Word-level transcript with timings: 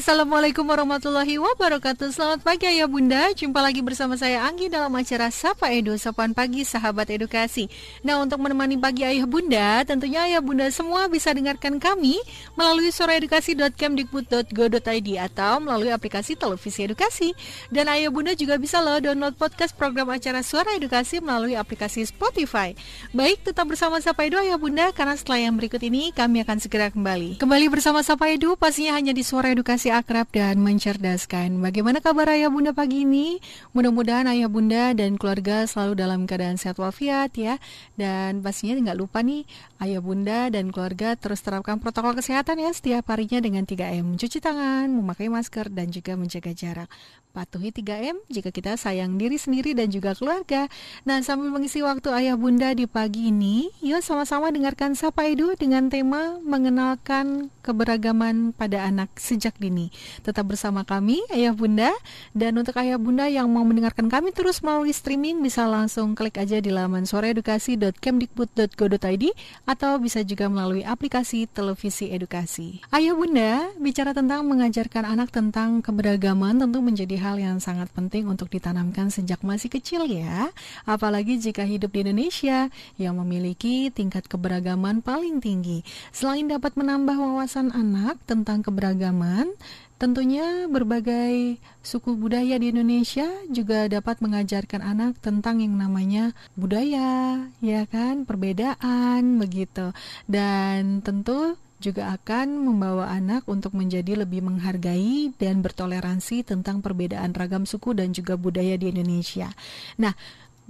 Assalamualaikum 0.00 0.64
warahmatullahi 0.64 1.36
wabarakatuh. 1.36 2.16
Selamat 2.16 2.40
pagi 2.40 2.64
ayah 2.64 2.88
bunda. 2.88 3.20
Jumpa 3.36 3.60
lagi 3.60 3.84
bersama 3.84 4.16
saya 4.16 4.48
Anggi 4.48 4.72
dalam 4.72 4.88
acara 4.96 5.28
Sapa 5.28 5.76
Edu 5.76 5.92
Sapaan 6.00 6.32
Pagi 6.32 6.64
Sahabat 6.64 7.12
Edukasi. 7.12 7.68
Nah 8.00 8.16
untuk 8.16 8.40
menemani 8.40 8.80
pagi 8.80 9.04
ayah 9.04 9.28
bunda 9.28 9.84
Tentunya 9.84 10.24
ayah 10.24 10.40
bunda 10.40 10.72
semua 10.72 11.04
bisa 11.12 11.36
dengarkan 11.36 11.76
kami 11.76 12.16
Melalui 12.56 12.88
suaraedukasi.kemdikbud.go.id 12.96 15.08
Atau 15.20 15.60
melalui 15.60 15.92
aplikasi 15.92 16.32
televisi 16.32 16.88
edukasi. 16.88 17.36
Dan 17.68 17.92
ayah 17.92 18.08
bunda 18.08 18.32
juga 18.32 18.56
bisa 18.56 18.80
loh 18.80 19.04
download 19.04 19.36
podcast 19.36 19.76
program 19.76 20.08
acara 20.16 20.40
Suara 20.40 20.80
Edukasi 20.80 21.20
Melalui 21.20 21.60
aplikasi 21.60 22.08
Spotify. 22.08 22.72
Baik 23.12 23.52
tetap 23.52 23.68
bersama 23.68 24.00
Sapa 24.00 24.24
Edu 24.24 24.40
ayah 24.40 24.56
bunda 24.56 24.96
Karena 24.96 25.12
setelah 25.12 25.44
yang 25.44 25.60
berikut 25.60 25.84
ini 25.84 26.08
kami 26.16 26.40
akan 26.40 26.56
segera 26.56 26.88
kembali. 26.88 27.36
Kembali 27.36 27.68
bersama 27.68 28.00
Sapa 28.00 28.32
Edu 28.32 28.56
pastinya 28.56 28.96
hanya 28.96 29.12
di 29.12 29.20
Suara 29.20 29.52
edukasi 29.52 29.89
akrab 29.90 30.30
dan 30.30 30.62
mencerdaskan. 30.62 31.58
Bagaimana 31.58 31.98
kabar 31.98 32.30
ayah 32.32 32.48
bunda 32.48 32.70
pagi 32.70 33.02
ini? 33.02 33.42
Mudah-mudahan 33.74 34.30
ayah 34.30 34.46
bunda 34.46 34.94
dan 34.94 35.18
keluarga 35.18 35.66
selalu 35.66 35.98
dalam 35.98 36.24
keadaan 36.30 36.56
sehat 36.56 36.78
walafiat 36.78 37.34
ya. 37.34 37.58
Dan 37.98 38.40
pastinya 38.40 38.78
nggak 38.78 38.98
lupa 38.98 39.20
nih 39.20 39.42
ayah 39.82 39.98
bunda 39.98 40.48
dan 40.48 40.70
keluarga 40.70 41.18
terus 41.18 41.42
terapkan 41.42 41.82
protokol 41.82 42.14
kesehatan 42.14 42.62
ya 42.62 42.70
setiap 42.70 43.10
harinya 43.10 43.42
dengan 43.42 43.66
3M. 43.66 44.14
Mencuci 44.14 44.38
tangan, 44.38 44.86
memakai 44.90 45.26
masker, 45.26 45.66
dan 45.74 45.90
juga 45.90 46.14
menjaga 46.14 46.54
jarak. 46.54 46.88
Patuhi 47.30 47.70
3M 47.70 48.26
jika 48.26 48.50
kita 48.50 48.74
sayang 48.74 49.14
diri 49.14 49.38
sendiri 49.38 49.70
dan 49.70 49.86
juga 49.86 50.18
keluarga. 50.18 50.66
Nah, 51.06 51.22
sambil 51.22 51.54
mengisi 51.54 51.78
waktu 51.78 52.10
ayah 52.10 52.34
bunda 52.34 52.74
di 52.74 52.90
pagi 52.90 53.30
ini, 53.30 53.70
yuk 53.78 54.02
sama-sama 54.02 54.50
dengarkan 54.50 54.98
Sapa 54.98 55.30
Edu 55.30 55.54
dengan 55.54 55.86
tema 55.86 56.42
mengenalkan 56.42 57.48
keberagaman 57.62 58.50
pada 58.52 58.84
anak 58.84 59.14
sejak 59.16 59.56
dini. 59.56 59.79
Tetap 60.20 60.52
bersama 60.52 60.84
kami, 60.84 61.24
ayah 61.32 61.56
bunda. 61.56 61.88
Dan 62.36 62.60
untuk 62.60 62.76
ayah 62.76 63.00
bunda 63.00 63.24
yang 63.30 63.48
mau 63.48 63.64
mendengarkan 63.64 64.12
kami 64.12 64.36
terus 64.36 64.60
melalui 64.60 64.92
streaming, 64.92 65.40
bisa 65.40 65.64
langsung 65.64 66.12
klik 66.12 66.36
aja 66.36 66.60
di 66.60 66.68
laman 66.68 67.08
soreedukasi.kemdikbud.go.id 67.08 69.24
atau 69.64 69.96
bisa 69.96 70.20
juga 70.20 70.52
melalui 70.52 70.84
aplikasi 70.84 71.48
televisi 71.48 72.10
edukasi. 72.10 72.82
Ayah 72.90 73.14
bunda, 73.14 73.70
bicara 73.80 74.12
tentang 74.12 74.44
mengajarkan 74.44 75.06
anak 75.06 75.30
tentang 75.30 75.78
keberagaman 75.80 76.58
tentu 76.58 76.82
menjadi 76.82 77.16
hal 77.22 77.38
yang 77.38 77.62
sangat 77.62 77.86
penting 77.94 78.26
untuk 78.26 78.50
ditanamkan 78.50 79.14
sejak 79.14 79.38
masih 79.46 79.70
kecil 79.70 80.10
ya. 80.10 80.50
Apalagi 80.84 81.38
jika 81.38 81.62
hidup 81.62 81.94
di 81.94 82.02
Indonesia 82.02 82.66
yang 82.98 83.14
memiliki 83.22 83.94
tingkat 83.94 84.26
keberagaman 84.26 85.04
paling 85.04 85.38
tinggi. 85.38 85.86
Selain 86.10 86.48
dapat 86.48 86.74
menambah 86.74 87.14
wawasan 87.14 87.70
anak 87.70 88.18
tentang 88.26 88.64
keberagaman, 88.64 89.54
Tentunya 90.00 90.64
berbagai 90.64 91.60
suku 91.84 92.16
budaya 92.16 92.56
di 92.56 92.72
Indonesia 92.72 93.28
juga 93.52 93.84
dapat 93.84 94.24
mengajarkan 94.24 94.80
anak 94.80 95.20
tentang 95.20 95.60
yang 95.60 95.76
namanya 95.76 96.32
budaya, 96.56 97.44
ya 97.60 97.84
kan, 97.84 98.24
perbedaan 98.24 99.36
begitu. 99.36 99.92
Dan 100.24 101.04
tentu 101.04 101.60
juga 101.80 102.16
akan 102.16 102.64
membawa 102.64 103.12
anak 103.12 103.48
untuk 103.48 103.72
menjadi 103.76 104.24
lebih 104.24 104.44
menghargai 104.44 105.32
dan 105.40 105.64
bertoleransi 105.64 106.48
tentang 106.48 106.84
perbedaan 106.84 107.32
ragam 107.32 107.64
suku 107.64 107.96
dan 107.96 108.12
juga 108.12 108.36
budaya 108.36 108.76
di 108.76 108.92
Indonesia. 108.92 109.52
Nah, 109.96 110.12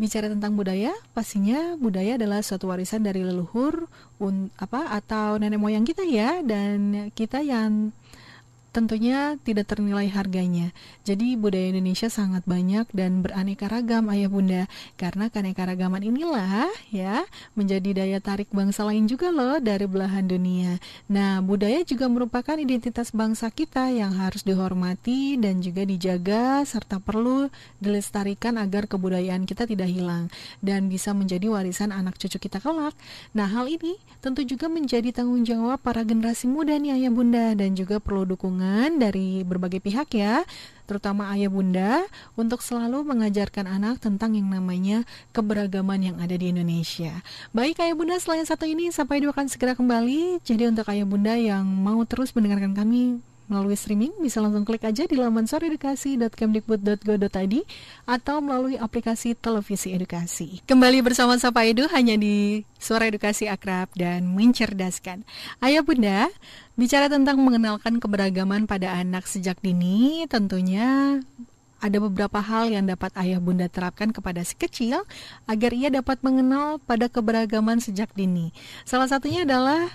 bicara 0.00 0.32
tentang 0.32 0.56
budaya, 0.56 0.94
pastinya 1.12 1.77
budaya 1.77 2.16
adalah 2.16 2.41
suatu 2.41 2.72
warisan 2.72 3.04
dari 3.04 3.20
leluhur 3.20 3.91
un, 4.16 4.48
apa 4.56 4.97
atau 4.97 5.36
nenek 5.36 5.60
moyang 5.60 5.84
kita 5.84 6.06
ya 6.08 6.41
dan 6.41 7.10
kita 7.12 7.44
yang 7.44 7.92
tentunya 8.70 9.34
tidak 9.42 9.66
ternilai 9.66 10.06
harganya. 10.10 10.70
Jadi 11.02 11.34
budaya 11.34 11.74
Indonesia 11.74 12.06
sangat 12.06 12.46
banyak 12.46 12.86
dan 12.94 13.22
beraneka 13.22 13.66
ragam 13.66 14.06
ayah 14.14 14.30
bunda. 14.30 14.62
Karena 14.94 15.26
keanekaragaman 15.26 16.06
inilah 16.06 16.70
ya 16.94 17.26
menjadi 17.59 18.03
daya 18.03 18.19
tarik 18.22 18.50
bangsa 18.54 18.86
lain 18.86 19.10
juga 19.10 19.34
loh 19.34 19.59
dari 19.59 19.91
belahan 19.91 20.30
dunia. 20.30 20.78
Nah 21.10 21.42
budaya 21.42 21.82
juga 21.82 22.06
merupakan 22.06 22.54
identitas 22.54 23.10
bangsa 23.10 23.50
kita 23.50 23.91
yang 23.91 24.14
harus 24.14 24.47
dihormati 24.47 25.34
dan 25.34 25.59
juga 25.59 25.82
dijaga 25.82 26.62
serta 26.62 27.03
perlu 27.03 27.50
dilestarikan 27.82 28.54
agar 28.62 28.86
kebudayaan 28.86 29.50
kita 29.50 29.66
tidak 29.66 29.91
hilang 29.91 30.30
dan 30.62 30.86
bisa 30.86 31.10
menjadi 31.10 31.50
warisan 31.50 31.91
anak 31.91 32.14
cucu 32.22 32.38
kita 32.38 32.62
kelak. 32.62 32.94
Nah 33.34 33.50
hal 33.50 33.66
ini 33.66 33.98
tentu 34.22 34.47
juga 34.47 34.70
menjadi 34.70 35.10
tanggung 35.10 35.42
jawab 35.42 35.82
para 35.82 36.06
generasi 36.06 36.47
muda 36.47 36.78
nih 36.78 37.03
ayah 37.03 37.12
bunda 37.12 37.47
dan 37.59 37.75
juga 37.75 37.98
perlu 37.98 38.22
dukungan 38.28 38.59
dukungan 38.60 39.00
dari 39.00 39.41
berbagai 39.41 39.81
pihak 39.81 40.12
ya, 40.21 40.44
terutama 40.84 41.32
ayah 41.32 41.48
bunda, 41.48 42.04
untuk 42.37 42.60
selalu 42.60 43.09
mengajarkan 43.09 43.65
anak 43.65 44.04
tentang 44.04 44.37
yang 44.37 44.53
namanya 44.53 45.09
keberagaman 45.32 46.12
yang 46.12 46.16
ada 46.21 46.37
di 46.37 46.53
Indonesia. 46.53 47.25
Baik 47.56 47.81
ayah 47.81 47.97
bunda, 47.97 48.21
selain 48.21 48.44
satu 48.44 48.69
ini 48.69 48.93
sampai 48.93 49.25
dua 49.25 49.32
akan 49.32 49.48
segera 49.48 49.72
kembali. 49.72 50.44
Jadi 50.44 50.69
untuk 50.69 50.84
ayah 50.93 51.09
bunda 51.09 51.41
yang 51.41 51.65
mau 51.65 52.04
terus 52.04 52.37
mendengarkan 52.37 52.76
kami 52.76 53.25
melalui 53.50 53.75
streaming 53.75 54.15
bisa 54.22 54.38
langsung 54.38 54.62
klik 54.62 54.87
aja 54.87 55.11
di 55.11 55.19
laman 55.19 55.50
soredukasi.kemdikbud.go.id 55.50 57.55
atau 58.06 58.37
melalui 58.38 58.78
aplikasi 58.78 59.34
televisi 59.34 59.91
edukasi. 59.91 60.62
Kembali 60.71 61.03
bersama 61.03 61.34
Sapa 61.34 61.66
Edu 61.66 61.91
hanya 61.91 62.15
di 62.15 62.62
Suara 62.78 63.10
Edukasi 63.10 63.50
Akrab 63.50 63.91
dan 63.99 64.31
Mencerdaskan. 64.39 65.27
Ayah 65.59 65.83
Bunda, 65.83 66.31
bicara 66.78 67.10
tentang 67.10 67.43
mengenalkan 67.43 67.99
keberagaman 67.99 68.71
pada 68.71 68.94
anak 68.94 69.27
sejak 69.27 69.59
dini, 69.59 70.31
tentunya 70.31 71.19
ada 71.81 71.99
beberapa 71.99 72.39
hal 72.39 72.69
yang 72.69 72.84
dapat 72.87 73.10
ayah 73.16 73.41
bunda 73.41 73.66
terapkan 73.66 74.12
kepada 74.12 74.44
si 74.44 74.53
kecil 74.53 75.00
agar 75.49 75.72
ia 75.72 75.89
dapat 75.89 76.21
mengenal 76.21 76.77
pada 76.84 77.09
keberagaman 77.09 77.81
sejak 77.81 78.12
dini. 78.12 78.53
Salah 78.84 79.09
satunya 79.09 79.49
adalah 79.49 79.89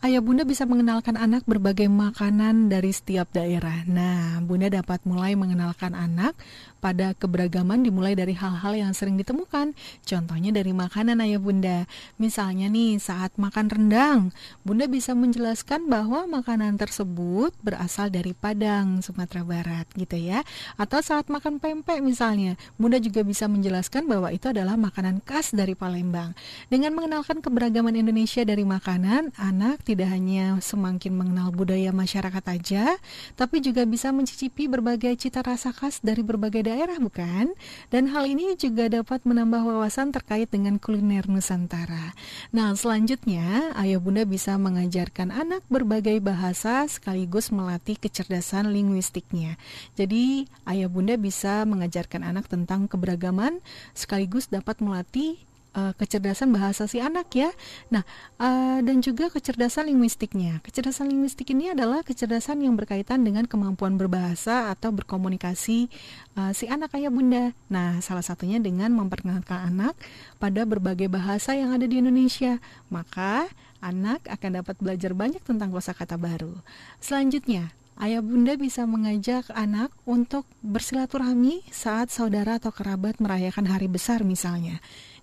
Ayah 0.00 0.24
bunda 0.24 0.48
bisa 0.48 0.64
mengenalkan 0.64 1.12
anak 1.12 1.44
berbagai 1.44 1.84
makanan 1.92 2.72
dari 2.72 2.88
setiap 2.88 3.36
daerah. 3.36 3.84
Nah, 3.84 4.40
bunda 4.40 4.72
dapat 4.72 5.04
mulai 5.04 5.36
mengenalkan 5.36 5.92
anak 5.92 6.32
pada 6.80 7.12
keberagaman 7.12 7.84
dimulai 7.84 8.16
dari 8.16 8.32
hal-hal 8.32 8.72
yang 8.72 8.96
sering 8.96 9.20
ditemukan. 9.20 9.76
Contohnya 10.08 10.56
dari 10.56 10.72
makanan 10.72 11.20
ayah 11.20 11.36
bunda. 11.36 11.84
Misalnya 12.16 12.72
nih, 12.72 12.96
saat 12.96 13.36
makan 13.36 13.68
rendang, 13.68 14.20
bunda 14.64 14.88
bisa 14.88 15.12
menjelaskan 15.12 15.84
bahwa 15.84 16.24
makanan 16.24 16.80
tersebut 16.80 17.52
berasal 17.60 18.08
dari 18.08 18.32
Padang, 18.32 19.04
Sumatera 19.04 19.44
Barat 19.44 19.84
gitu 20.00 20.16
ya. 20.16 20.48
Atau 20.80 21.04
saat 21.04 21.28
makan 21.28 21.60
pempek 21.60 22.00
misalnya, 22.00 22.56
bunda 22.80 22.96
juga 22.96 23.20
bisa 23.20 23.52
menjelaskan 23.52 24.08
bahwa 24.08 24.32
itu 24.32 24.48
adalah 24.48 24.80
makanan 24.80 25.20
khas 25.28 25.52
dari 25.52 25.76
Palembang. 25.76 26.32
Dengan 26.72 26.96
mengenalkan 26.96 27.44
keberagaman 27.44 28.00
Indonesia 28.00 28.40
dari 28.48 28.64
makanan, 28.64 29.36
anak 29.36 29.89
tidak 29.90 30.06
hanya 30.14 30.54
semakin 30.62 31.18
mengenal 31.18 31.50
budaya 31.50 31.90
masyarakat 31.90 32.44
aja, 32.46 32.94
tapi 33.34 33.58
juga 33.58 33.82
bisa 33.82 34.14
mencicipi 34.14 34.70
berbagai 34.70 35.18
cita 35.18 35.42
rasa 35.42 35.74
khas 35.74 35.98
dari 35.98 36.22
berbagai 36.22 36.62
daerah 36.70 36.94
bukan? 37.02 37.50
Dan 37.90 38.06
hal 38.14 38.30
ini 38.30 38.54
juga 38.54 38.86
dapat 38.86 39.26
menambah 39.26 39.66
wawasan 39.66 40.14
terkait 40.14 40.46
dengan 40.54 40.78
kuliner 40.78 41.26
Nusantara. 41.26 42.14
Nah, 42.54 42.70
selanjutnya 42.78 43.74
ayah 43.74 43.98
bunda 43.98 44.22
bisa 44.22 44.54
mengajarkan 44.54 45.34
anak 45.34 45.66
berbagai 45.66 46.22
bahasa 46.22 46.86
sekaligus 46.86 47.50
melatih 47.50 47.98
kecerdasan 47.98 48.70
linguistiknya. 48.70 49.58
Jadi, 49.98 50.46
ayah 50.70 50.86
bunda 50.86 51.18
bisa 51.18 51.66
mengajarkan 51.66 52.22
anak 52.22 52.46
tentang 52.46 52.86
keberagaman 52.86 53.58
sekaligus 53.98 54.46
dapat 54.46 54.78
melatih 54.78 55.49
uh, 55.74 55.92
kecerdasan 55.94 56.50
bahasa 56.50 56.86
si 56.90 56.98
anak 56.98 57.30
ya. 57.34 57.50
Nah, 57.92 58.02
uh, 58.38 58.78
dan 58.82 59.02
juga 59.02 59.30
kecerdasan 59.30 59.90
linguistiknya. 59.90 60.62
Kecerdasan 60.62 61.10
linguistik 61.10 61.50
ini 61.52 61.72
adalah 61.72 62.02
kecerdasan 62.02 62.62
yang 62.62 62.74
berkaitan 62.74 63.22
dengan 63.22 63.46
kemampuan 63.46 63.94
berbahasa 63.94 64.72
atau 64.72 64.90
berkomunikasi 64.94 65.90
uh, 66.38 66.52
si 66.54 66.66
anak 66.66 66.94
ayah 66.98 67.12
bunda. 67.12 67.54
Nah, 67.70 68.02
salah 68.02 68.24
satunya 68.24 68.58
dengan 68.58 68.90
memperkenalkan 68.94 69.70
anak 69.70 69.94
pada 70.42 70.66
berbagai 70.66 71.10
bahasa 71.10 71.54
yang 71.54 71.74
ada 71.74 71.86
di 71.86 72.02
Indonesia. 72.02 72.58
Maka 72.90 73.46
anak 73.80 74.26
akan 74.28 74.62
dapat 74.62 74.76
belajar 74.78 75.12
banyak 75.16 75.42
tentang 75.42 75.72
kosakata 75.72 76.20
baru. 76.20 76.52
Selanjutnya, 77.00 77.72
Ayah 78.00 78.24
bunda 78.24 78.56
bisa 78.56 78.88
mengajak 78.88 79.52
anak 79.52 79.92
untuk 80.08 80.48
bersilaturahmi 80.64 81.68
saat 81.68 82.08
saudara 82.08 82.56
atau 82.56 82.72
kerabat 82.72 83.20
merayakan 83.20 83.68
hari 83.68 83.92
besar 83.92 84.24
misalnya. 84.24 84.80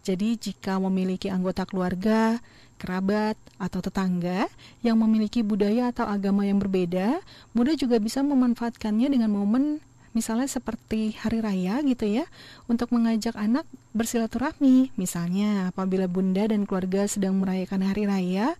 Jadi 0.08 0.40
jika 0.40 0.80
memiliki 0.80 1.28
anggota 1.28 1.68
keluarga, 1.68 2.40
kerabat, 2.80 3.36
atau 3.60 3.84
tetangga 3.84 4.48
yang 4.80 4.96
memiliki 5.02 5.44
budaya 5.44 5.92
atau 5.92 6.08
agama 6.08 6.48
yang 6.48 6.64
berbeda, 6.64 7.20
Bunda 7.52 7.76
juga 7.76 8.00
bisa 8.00 8.24
memanfaatkannya 8.24 9.12
dengan 9.12 9.36
momen 9.36 9.84
misalnya 10.16 10.48
seperti 10.50 11.14
hari 11.20 11.44
raya 11.44 11.84
gitu 11.84 12.08
ya, 12.08 12.26
untuk 12.66 12.90
mengajak 12.96 13.36
anak 13.36 13.68
bersilaturahmi. 13.92 14.96
Misalnya 14.96 15.76
apabila 15.76 16.08
Bunda 16.08 16.48
dan 16.48 16.64
keluarga 16.64 17.06
sedang 17.06 17.38
merayakan 17.38 17.84
hari 17.84 18.08
raya, 18.08 18.56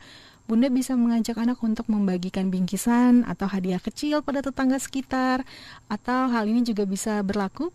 Bunda 0.46 0.68
bisa 0.68 0.94
mengajak 1.00 1.40
anak 1.40 1.60
untuk 1.64 1.88
membagikan 1.88 2.52
bingkisan 2.52 3.24
atau 3.24 3.48
hadiah 3.50 3.82
kecil 3.82 4.22
pada 4.22 4.44
tetangga 4.44 4.78
sekitar, 4.78 5.48
atau 5.88 6.30
hal 6.30 6.46
ini 6.46 6.62
juga 6.68 6.84
bisa 6.84 7.24
berlaku 7.24 7.72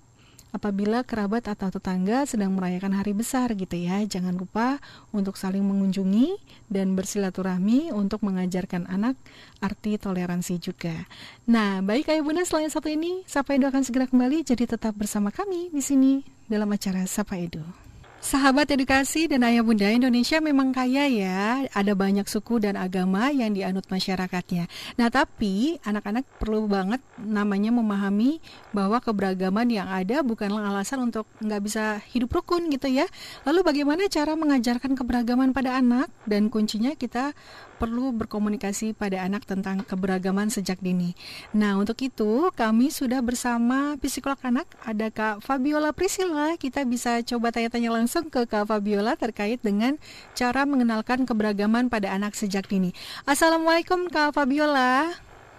apabila 0.53 1.03
kerabat 1.03 1.49
atau 1.49 1.73
tetangga 1.73 2.29
sedang 2.29 2.53
merayakan 2.55 2.95
hari 2.95 3.17
besar 3.17 3.51
gitu 3.57 3.75
ya. 3.75 4.05
Jangan 4.05 4.37
lupa 4.37 4.79
untuk 5.11 5.41
saling 5.41 5.65
mengunjungi 5.65 6.39
dan 6.69 6.93
bersilaturahmi 6.93 7.91
untuk 7.91 8.21
mengajarkan 8.23 8.87
anak 8.87 9.17
arti 9.59 9.97
toleransi 9.97 10.61
juga. 10.61 11.09
Nah, 11.49 11.81
baik 11.81 12.13
Ayah 12.13 12.23
Bunda 12.23 12.45
selain 12.45 12.69
satu 12.69 12.93
ini, 12.93 13.25
Sapa 13.25 13.57
Edu 13.57 13.67
akan 13.67 13.83
segera 13.83 14.07
kembali 14.07 14.45
jadi 14.45 14.69
tetap 14.69 14.95
bersama 14.95 15.33
kami 15.33 15.73
di 15.73 15.83
sini 15.83 16.23
dalam 16.47 16.69
acara 16.71 17.03
Sapa 17.09 17.41
Edu. 17.41 17.92
Sahabat 18.23 18.71
edukasi 18.71 19.27
dan 19.27 19.43
ayah 19.43 19.67
bunda 19.67 19.91
Indonesia 19.91 20.39
memang 20.39 20.71
kaya 20.71 21.11
ya, 21.11 21.67
ada 21.75 21.91
banyak 21.91 22.23
suku 22.31 22.63
dan 22.63 22.79
agama 22.79 23.35
yang 23.35 23.51
dianut 23.51 23.83
masyarakatnya. 23.91 24.71
Nah 24.95 25.11
tapi 25.11 25.83
anak-anak 25.83 26.23
perlu 26.39 26.71
banget 26.71 27.03
namanya 27.19 27.75
memahami 27.75 28.39
bahwa 28.71 29.03
keberagaman 29.03 29.67
yang 29.75 29.91
ada 29.91 30.23
bukanlah 30.23 30.71
alasan 30.71 31.11
untuk 31.11 31.27
nggak 31.43 31.67
bisa 31.67 31.99
hidup 32.15 32.31
rukun 32.31 32.71
gitu 32.71 32.87
ya. 32.87 33.11
Lalu 33.43 33.67
bagaimana 33.67 34.07
cara 34.07 34.39
mengajarkan 34.39 34.95
keberagaman 34.95 35.51
pada 35.51 35.83
anak 35.83 36.07
dan 36.23 36.47
kuncinya 36.47 36.95
kita 36.95 37.35
perlu 37.83 38.15
berkomunikasi 38.15 38.95
pada 38.95 39.27
anak 39.27 39.43
tentang 39.43 39.83
keberagaman 39.83 40.55
sejak 40.55 40.79
dini. 40.79 41.19
Nah, 41.51 41.75
untuk 41.83 41.99
itu 41.99 42.55
kami 42.55 42.95
sudah 42.95 43.19
bersama 43.19 43.99
psikolog 43.99 44.39
anak, 44.47 44.71
ada 44.87 45.11
Kak 45.11 45.43
Fabiola 45.43 45.91
Priscilla. 45.91 46.55
Kita 46.55 46.87
bisa 46.87 47.19
coba 47.27 47.51
tanya-tanya 47.51 47.91
langsung 47.91 48.31
ke 48.31 48.47
Kak 48.47 48.71
Fabiola 48.71 49.19
terkait 49.19 49.59
dengan 49.67 49.99
cara 50.39 50.63
mengenalkan 50.63 51.27
keberagaman 51.27 51.91
pada 51.91 52.15
anak 52.15 52.39
sejak 52.39 52.71
dini. 52.71 52.95
Assalamualaikum 53.27 54.07
Kak 54.07 54.39
Fabiola. 54.39 55.11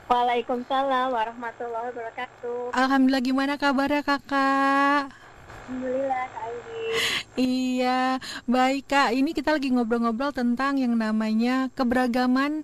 Waalaikumsalam 0.08 1.12
warahmatullahi 1.12 1.92
wabarakatuh. 1.92 2.72
Alhamdulillah 2.72 3.24
gimana 3.24 3.54
kabarnya 3.60 4.00
kakak? 4.00 5.12
Alhamdulillah 5.68 6.24
Kak 6.32 6.63
Iya, 7.34 8.22
baik 8.46 8.90
Kak. 8.90 9.10
Ini 9.18 9.34
kita 9.34 9.58
lagi 9.58 9.74
ngobrol-ngobrol 9.74 10.30
tentang 10.34 10.78
yang 10.78 10.94
namanya 10.94 11.70
keberagaman 11.74 12.62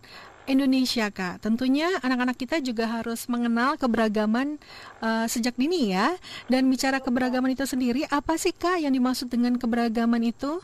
Indonesia 0.49 1.13
Kak. 1.13 1.45
Tentunya 1.45 1.93
anak-anak 2.01 2.37
kita 2.37 2.57
juga 2.57 2.89
harus 2.89 3.29
mengenal 3.29 3.77
keberagaman 3.77 4.57
uh, 5.01 5.29
sejak 5.29 5.53
dini 5.57 5.93
ya. 5.93 6.17
Dan 6.49 6.65
bicara 6.73 6.97
keberagaman 6.97 7.53
itu 7.53 7.69
sendiri, 7.69 8.09
apa 8.09 8.33
sih 8.41 8.49
Kak 8.49 8.81
yang 8.81 8.93
dimaksud 8.93 9.29
dengan 9.29 9.57
keberagaman 9.61 10.25
itu? 10.25 10.57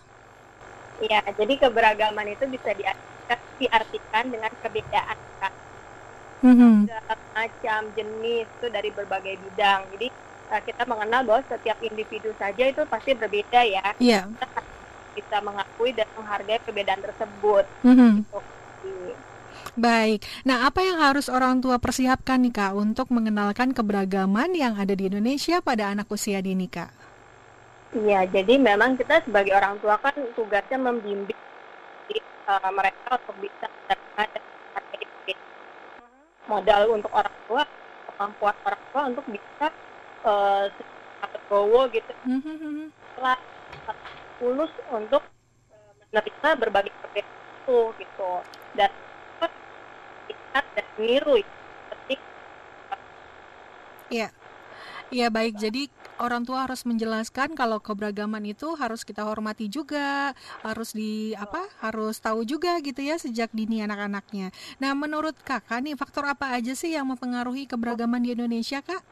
Ya, 1.06 1.21
jadi 1.21 1.59
keberagaman 1.62 2.33
itu 2.33 2.50
bisa 2.50 2.73
diartikan, 2.73 3.39
diartikan 3.62 4.25
dengan 4.33 4.51
perbedaan 4.57 5.17
Kak. 5.41 5.53
Mm-hmm. 6.45 6.94
macam 7.33 7.89
jenis 7.97 8.45
itu 8.45 8.67
dari 8.69 8.89
berbagai 8.94 9.35
bidang. 9.41 9.89
Jadi 9.97 10.07
uh, 10.51 10.62
kita 10.63 10.83
mengenal 10.86 11.21
bahwa 11.25 11.42
setiap 11.47 11.77
individu 11.81 12.30
saja 12.38 12.63
itu 12.68 12.81
pasti 12.88 13.12
berbeda 13.13 13.62
ya. 13.65 13.86
Iya. 13.97 14.30
Kita 14.30 14.62
bisa 15.15 15.38
mengakui 15.39 15.92
dan 15.95 16.07
menghargai 16.19 16.59
perbedaan 16.63 17.01
tersebut. 17.01 17.65
Mm-hmm. 17.88 18.13
Gitu. 18.21 18.39
Baik. 19.75 20.24
Nah, 20.47 20.68
apa 20.68 20.83
yang 20.83 21.00
harus 21.00 21.27
orang 21.27 21.59
tua 21.59 21.80
persiapkan 21.80 22.39
nih 22.44 22.53
Kak 22.56 22.74
untuk 22.75 23.12
mengenalkan 23.12 23.75
keberagaman 23.75 24.56
yang 24.56 24.80
ada 24.80 24.95
di 24.95 25.07
Indonesia 25.12 25.59
pada 25.59 25.92
anak 25.92 26.07
usia 26.12 26.39
dini 26.39 26.68
Kak? 26.68 26.91
Iya, 27.95 28.27
jadi 28.27 28.59
memang 28.59 29.00
kita 29.00 29.24
sebagai 29.24 29.56
orang 29.56 29.80
tua 29.80 29.95
kan 30.00 30.15
tugasnya 30.36 30.75
membimbing 30.80 31.39
uh, 32.48 32.71
mereka 32.75 33.15
untuk 33.24 33.36
bisa 33.39 33.65
mendapatkan 33.68 34.44
modal 36.45 36.81
untuk 36.94 37.12
orang 37.13 37.38
tua, 37.50 37.63
kemampuan 38.12 38.56
orang 38.65 38.83
tua 38.94 39.01
untuk 39.09 39.25
bisa 39.30 39.68
uh, 40.25 40.68
Gowo 41.45 41.86
gitu 41.94 42.10
mm-hmm. 42.25 42.89
telah 43.18 43.38
tulus 44.42 44.74
untuk 44.89 45.22
uh, 45.69 45.92
menerima 46.10 46.50
berbagai 46.57 46.92
perbedaan 47.00 47.30
itu 47.66 47.80
gitu 48.01 48.31
dan 48.74 48.89
lihat 50.25 50.66
dan 50.74 50.88
niru 50.98 51.38
seperti 51.42 52.16
Iya. 54.10 54.30
Iya 55.13 55.30
baik. 55.30 55.62
Jadi 55.62 55.86
orang 56.18 56.50
tua 56.50 56.66
harus 56.66 56.81
menjelaskan 56.81 57.54
kalau 57.54 57.77
keberagaman 57.77 58.42
itu 58.42 58.74
harus 58.74 59.06
kita 59.06 59.22
hormati 59.22 59.69
juga, 59.69 60.33
harus 60.66 60.98
di 60.98 61.38
apa? 61.38 61.62
Harus 61.77 62.18
tahu 62.18 62.42
juga 62.42 62.81
gitu 62.81 63.06
ya 63.06 63.18
sejak 63.22 63.54
dini 63.54 63.86
anak-anaknya. 63.86 64.50
Nah, 64.81 64.98
menurut 64.98 65.38
Kakak 65.45 65.86
nih 65.86 65.94
faktor 65.94 66.25
apa 66.25 66.57
aja 66.57 66.74
sih 66.74 66.98
yang 66.98 67.06
mempengaruhi 67.06 67.69
keberagaman 67.69 68.22
di 68.25 68.33
Indonesia, 68.33 68.81
Kak? 68.81 69.06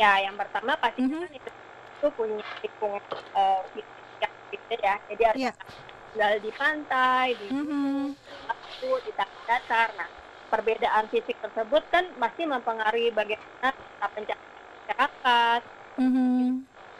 Ya 0.00 0.12
yang 0.24 0.36
pertama 0.36 0.72
pasti 0.80 1.04
mm 1.04 1.08
-hmm. 1.10 1.20
kan 1.20 1.30
itu 1.36 2.06
punya 2.16 2.46
lingkungan 2.64 3.02
uh, 3.36 3.62
yang 4.20 4.32
beda 4.50 4.76
ya 4.80 4.94
jadi 5.12 5.22
harus 5.32 5.42
yeah. 5.50 5.54
tinggal 6.12 6.32
di 6.40 6.50
pantai 6.56 7.26
di 7.36 7.46
mm 7.52 7.64
-hmm. 7.64 8.00
di 8.82 9.12
tanah 9.14 9.40
datar 9.46 9.88
nah 9.96 10.08
perbedaan 10.52 11.08
fisik 11.08 11.36
tersebut 11.40 11.82
kan 11.88 12.04
pasti 12.20 12.42
mempengaruhi 12.44 13.08
bagaimana 13.14 13.72
pencapaian 14.00 14.60
masyarakat 14.84 15.60
mm 15.96 16.10
-hmm. 16.10 16.44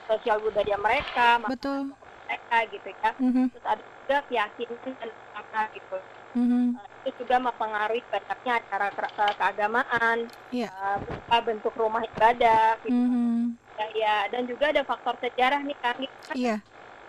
sosial 0.08 0.38
budaya 0.40 0.76
mereka 0.80 1.40
betul 1.48 1.92
mereka 2.28 2.56
gitu 2.72 2.88
ya 2.88 3.10
mm 3.20 3.30
-hmm. 3.32 3.44
terus 3.52 3.66
ada 3.66 3.82
juga 3.82 4.18
keyakinan 4.28 4.92
dan 4.96 5.10
apa 5.36 5.60
gitu 5.76 5.96
mm-hmm. 6.36 6.64
uh, 6.76 6.88
itu 7.02 7.10
juga 7.24 7.36
mempengaruhi 7.42 8.02
banyaknya 8.08 8.52
acara 8.62 8.86
ke 8.92 9.26
keagamaan, 9.38 10.18
yeah. 10.54 10.70
Iya. 10.70 11.18
uh, 11.32 11.42
bentuk 11.42 11.74
rumah 11.74 12.02
ibadah, 12.04 12.78
gitu. 12.84 12.94
mm-hmm. 12.94 13.56
ya, 13.78 13.86
ya, 13.96 14.16
dan 14.30 14.42
juga 14.46 14.70
ada 14.70 14.82
faktor 14.84 15.14
sejarah 15.20 15.60
nih 15.64 15.78
kami. 15.80 16.06
Kan, 16.28 16.34
yeah. 16.36 16.58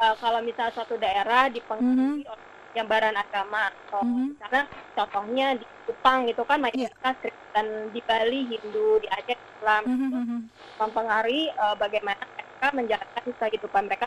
uh, 0.01 0.15
kalau 0.17 0.39
misal 0.41 0.71
suatu 0.73 0.97
daerah 0.97 1.49
dipengaruhi 1.51 2.23
mm-hmm. 2.23 2.31
oleh 2.33 2.47
gambaran 2.73 3.15
agama, 3.15 3.69
so, 3.91 4.01
mm-hmm. 4.01 4.27
misalnya 4.33 4.63
contohnya 4.97 5.47
di 5.61 5.65
Jepang 5.83 6.25
gitu 6.25 6.41
kan 6.47 6.57
mayoritas 6.63 6.89
yeah. 7.03 7.19
Kristen 7.21 7.67
di 7.93 8.01
Bali 8.07 8.41
Hindu, 8.49 8.97
di 9.03 9.07
Aceh 9.11 9.37
Islam, 9.37 9.83
mm-hmm. 9.85 10.07
itu 10.09 10.17
mm-hmm. 10.17 10.39
mempengaruhi 10.81 11.43
uh, 11.59 11.75
bagaimana 11.77 12.23
mereka 12.33 12.67
menjalankan 12.73 13.25
kehidupan 13.37 13.83
mereka 13.85 14.05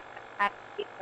gitu. 0.77 0.95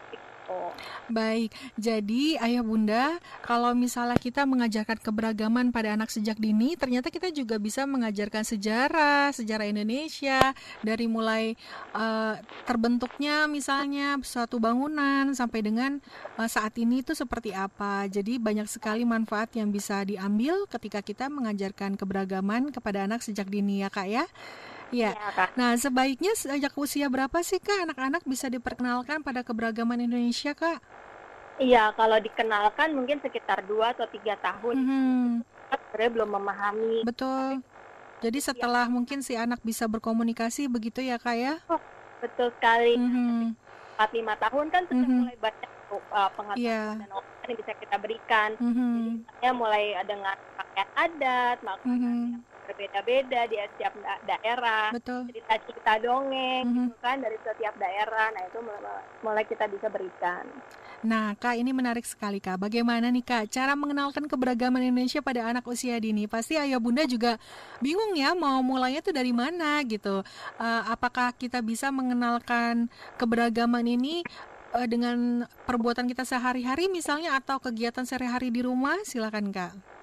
Baik, 1.09 1.53
jadi 1.77 2.41
ayah 2.41 2.65
bunda, 2.65 3.21
kalau 3.45 3.73
misalnya 3.77 4.17
kita 4.17 4.49
mengajarkan 4.49 5.01
keberagaman 5.01 5.69
pada 5.69 5.93
anak 5.93 6.09
sejak 6.09 6.41
dini, 6.41 6.77
ternyata 6.77 7.13
kita 7.13 7.29
juga 7.29 7.61
bisa 7.61 7.85
mengajarkan 7.85 8.45
sejarah, 8.45 9.33
sejarah 9.33 9.69
Indonesia 9.69 10.53
dari 10.81 11.05
mulai 11.05 11.57
uh, 11.93 12.41
terbentuknya 12.65 13.45
misalnya 13.49 14.17
suatu 14.25 14.57
bangunan 14.57 15.33
sampai 15.37 15.61
dengan 15.61 16.01
uh, 16.41 16.49
saat 16.49 16.77
ini 16.81 17.05
itu 17.05 17.13
seperti 17.13 17.53
apa. 17.53 18.09
Jadi 18.09 18.41
banyak 18.41 18.69
sekali 18.69 19.05
manfaat 19.05 19.53
yang 19.57 19.69
bisa 19.69 20.05
diambil 20.09 20.65
ketika 20.69 21.05
kita 21.05 21.29
mengajarkan 21.29 21.97
keberagaman 22.01 22.73
kepada 22.73 23.05
anak 23.05 23.21
sejak 23.21 23.49
dini 23.49 23.85
ya 23.85 23.93
kak 23.93 24.09
ya. 24.09 24.25
Ya. 24.95 25.11
ya 25.11 25.51
nah, 25.59 25.75
sebaiknya 25.75 26.39
sejak 26.39 26.71
usia 26.79 27.11
berapa 27.11 27.35
sih 27.43 27.59
Kak 27.59 27.91
anak-anak 27.91 28.23
bisa 28.23 28.47
diperkenalkan 28.47 29.27
pada 29.27 29.43
keberagaman 29.43 30.07
Indonesia, 30.07 30.55
Kak? 30.55 30.79
Iya, 31.59 31.95
kalau 31.95 32.19
dikenalkan 32.19 32.95
mungkin 32.95 33.19
sekitar 33.23 33.63
2 33.67 33.95
atau 33.95 34.07
tiga 34.11 34.35
tahun. 34.39 34.75
Hmm. 34.75 35.31
Sebenarnya 35.71 36.11
belum 36.15 36.31
memahami. 36.39 36.97
Betul. 37.07 37.63
Jadi 38.23 38.39
iya. 38.39 38.47
setelah 38.51 38.87
ya. 38.87 38.93
mungkin 38.95 39.19
si 39.23 39.35
anak 39.35 39.63
bisa 39.63 39.87
berkomunikasi 39.91 40.71
begitu 40.71 41.03
ya, 41.03 41.19
Kak 41.19 41.37
ya? 41.39 41.55
Oh, 41.71 41.83
betul 42.23 42.51
sekali. 42.59 42.95
Hmm. 42.95 43.55
4 43.99 44.11
5 44.11 44.43
tahun 44.51 44.67
kan 44.75 44.83
sudah 44.91 45.07
hmm. 45.07 45.19
mulai 45.23 45.37
banyak 45.39 45.71
uh, 46.11 46.31
pengetahuan 46.35 46.59
yeah. 46.59 46.99
dan 46.99 47.11
yang 47.47 47.59
bisa 47.59 47.73
kita 47.79 47.97
berikan. 48.03 48.51
Hmm. 48.59 49.23
Jadi 49.39 49.55
mulai 49.55 49.95
dengan 50.07 50.35
pakaian 50.59 50.91
adat, 50.99 51.59
makanan 51.63 51.95
hmm 51.95 52.54
berbeda-beda 52.67 53.47
di 53.47 53.57
setiap 53.61 53.93
da 54.01 54.15
daerah. 54.25 54.91
Betul. 54.91 55.29
Cerita-cerita 55.31 55.93
dongeng 56.01 56.65
mm 56.65 56.73
-hmm. 56.73 56.87
gitu 56.89 56.97
kan 57.01 57.17
dari 57.21 57.37
setiap 57.45 57.75
daerah. 57.77 58.27
Nah, 58.33 58.43
itu 58.49 58.59
mulai 59.23 59.45
kita 59.45 59.65
bisa 59.69 59.87
berikan. 59.93 60.45
Nah, 61.05 61.37
Kak, 61.37 61.61
ini 61.61 61.69
menarik 61.77 62.09
sekali, 62.09 62.41
Kak. 62.41 62.57
Bagaimana 62.57 63.13
nih, 63.13 63.21
Kak, 63.21 63.53
cara 63.53 63.77
mengenalkan 63.77 64.25
keberagaman 64.25 64.89
Indonesia 64.89 65.21
pada 65.21 65.45
anak 65.45 65.69
usia 65.69 66.01
dini? 66.01 66.25
Pasti 66.25 66.57
ayah 66.57 66.81
bunda 66.81 67.05
juga 67.05 67.37
bingung 67.85 68.17
ya, 68.17 68.33
mau 68.33 68.65
mulainya 68.65 69.05
tuh 69.05 69.13
dari 69.13 69.29
mana 69.29 69.85
gitu. 69.85 70.25
Uh, 70.57 70.83
apakah 70.89 71.37
kita 71.37 71.61
bisa 71.61 71.93
mengenalkan 71.93 72.89
keberagaman 73.21 73.85
ini 73.85 74.25
uh, 74.73 74.89
dengan 74.89 75.45
perbuatan 75.69 76.09
kita 76.09 76.25
sehari-hari 76.25 76.89
misalnya 76.89 77.37
atau 77.37 77.61
kegiatan 77.61 78.09
sehari-hari 78.09 78.49
di 78.49 78.65
rumah? 78.65 78.97
Silakan, 79.05 79.53
Kak. 79.53 79.94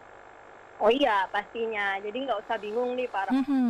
Oh 0.81 0.89
iya 0.89 1.29
pastinya. 1.29 2.01
Jadi 2.01 2.17
nggak 2.25 2.41
usah 2.41 2.57
bingung 2.57 2.97
nih 2.97 3.05
para 3.05 3.29
mm 3.29 3.45
-hmm. 3.45 3.69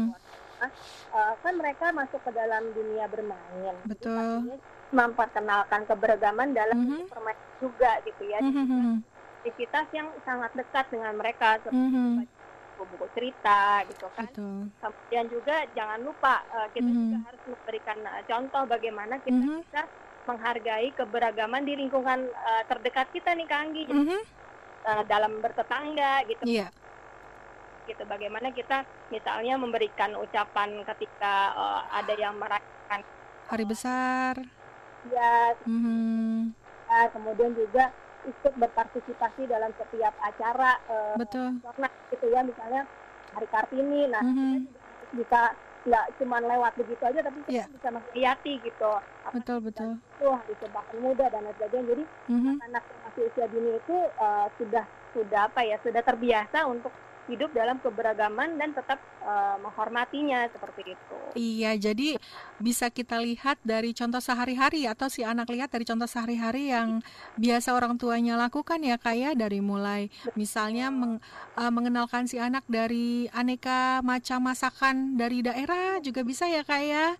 uh, 1.11 1.33
kan 1.43 1.53
mereka 1.59 1.91
masuk 1.91 2.23
ke 2.23 2.31
dalam 2.31 2.71
dunia 2.71 3.05
bermain. 3.11 3.75
Betul. 3.85 4.57
memperkenalkan 4.91 5.87
keberagaman 5.87 6.51
dalam 6.51 6.75
mm 6.75 6.87
-hmm. 6.87 7.03
permainan 7.07 7.51
juga 7.63 7.91
gitu 8.03 8.23
ya. 8.27 8.43
Mm 8.43 8.51
-hmm. 8.51 8.95
aktivitas 9.39 9.87
yang 9.95 10.11
sangat 10.27 10.51
dekat 10.51 10.83
dengan 10.91 11.15
mereka 11.15 11.63
seperti 11.63 11.79
mm 11.79 11.91
-hmm. 11.95 12.27
buku-buku 12.75 13.07
cerita 13.15 13.87
gitu 13.87 14.11
kan. 14.19 14.27
Betul. 14.27 14.67
Kemudian 14.83 15.25
juga 15.31 15.55
jangan 15.71 15.99
lupa 16.03 16.43
uh, 16.51 16.67
kita 16.75 16.83
mm 16.83 16.91
-hmm. 16.91 17.07
juga 17.07 17.17
harus 17.23 17.43
memberikan 17.55 17.97
uh, 18.03 18.23
contoh 18.27 18.63
bagaimana 18.67 19.15
kita 19.23 19.39
mm 19.39 19.47
-hmm. 19.47 19.59
bisa 19.63 19.81
menghargai 20.27 20.89
keberagaman 20.91 21.63
di 21.63 21.73
lingkungan 21.79 22.19
uh, 22.27 22.63
terdekat 22.67 23.07
kita 23.15 23.31
nih 23.31 23.47
Kang 23.47 23.71
Anggi. 23.71 23.83
Mm 23.87 24.03
-hmm. 24.03 24.21
uh, 24.91 25.03
dalam 25.07 25.39
bertetangga 25.39 26.27
gitu. 26.27 26.43
Yeah 26.43 26.80
gitu 27.89 28.03
bagaimana 28.05 28.53
kita 28.53 28.85
misalnya 29.09 29.57
memberikan 29.57 30.13
ucapan 30.17 30.81
ketika 30.85 31.55
uh, 31.55 31.81
ada 31.91 32.13
yang 32.15 32.37
merayakan 32.37 33.01
hari 33.49 33.65
besar 33.65 34.37
ya 35.09 35.55
mm-hmm. 35.65 36.53
ya 36.87 36.99
kemudian 37.09 37.51
juga 37.57 37.89
ikut 38.21 38.53
berpartisipasi 38.53 39.49
dalam 39.49 39.73
setiap 39.81 40.13
acara 40.21 40.77
uh, 40.85 41.15
betul 41.17 41.57
karena 41.65 41.87
gitu 42.13 42.25
ya 42.29 42.41
misalnya 42.45 42.81
hari 43.33 43.47
kartini 43.49 44.01
nah 44.13 44.21
mm-hmm. 44.21 44.53
kita 44.69 44.81
bisa 45.11 45.41
nggak 45.81 46.05
cuma 46.21 46.37
lewat 46.37 46.77
begitu 46.77 47.01
aja 47.01 47.19
tapi 47.25 47.41
kita 47.49 47.65
yeah. 47.65 47.67
bisa 47.73 47.87
menghayati 47.89 48.53
gitu 48.61 48.91
Apa 49.25 49.33
betul 49.33 49.57
betul 49.65 49.91
itu 49.97 50.27
hari 50.29 50.53
sebakan 50.61 50.97
muda 51.01 51.25
dan 51.33 51.41
lain 51.41 51.55
sebagainya 51.57 51.85
jadi 51.89 52.03
mm-hmm. 52.29 52.55
anak 52.69 52.83
yang 52.85 52.99
masih 53.09 53.21
usia 53.33 53.45
dini 53.49 53.71
itu 53.81 53.97
uh, 54.21 54.47
sudah 54.61 54.85
sudah 55.17 55.41
apa 55.49 55.61
ya 55.65 55.77
sudah 55.81 56.01
terbiasa 56.05 56.59
untuk 56.69 56.93
hidup 57.31 57.55
dalam 57.55 57.79
keberagaman 57.79 58.59
dan 58.59 58.75
tetap 58.75 58.99
uh, 59.23 59.55
menghormatinya 59.63 60.51
seperti 60.51 60.91
itu. 60.91 61.17
Iya, 61.39 61.79
jadi 61.79 62.19
bisa 62.59 62.91
kita 62.91 63.23
lihat 63.23 63.55
dari 63.63 63.95
contoh 63.95 64.19
sehari-hari 64.19 64.83
atau 64.83 65.07
si 65.07 65.23
anak 65.23 65.47
lihat 65.47 65.71
dari 65.71 65.87
contoh 65.87 66.11
sehari-hari 66.11 66.75
yang 66.75 66.99
biasa 67.39 67.71
orang 67.71 67.95
tuanya 67.95 68.35
lakukan 68.35 68.83
ya 68.83 68.99
Kak 68.99 69.15
ya 69.15 69.31
dari 69.31 69.63
mulai 69.63 70.11
misalnya 70.35 70.91
meng, 70.91 71.23
uh, 71.55 71.71
mengenalkan 71.71 72.27
si 72.27 72.35
anak 72.35 72.67
dari 72.67 73.31
aneka 73.31 74.03
macam 74.03 74.43
masakan 74.43 75.15
dari 75.15 75.39
daerah 75.39 76.03
juga 76.03 76.27
bisa 76.27 76.51
ya 76.51 76.67
Kak 76.67 76.83
ya. 76.83 77.15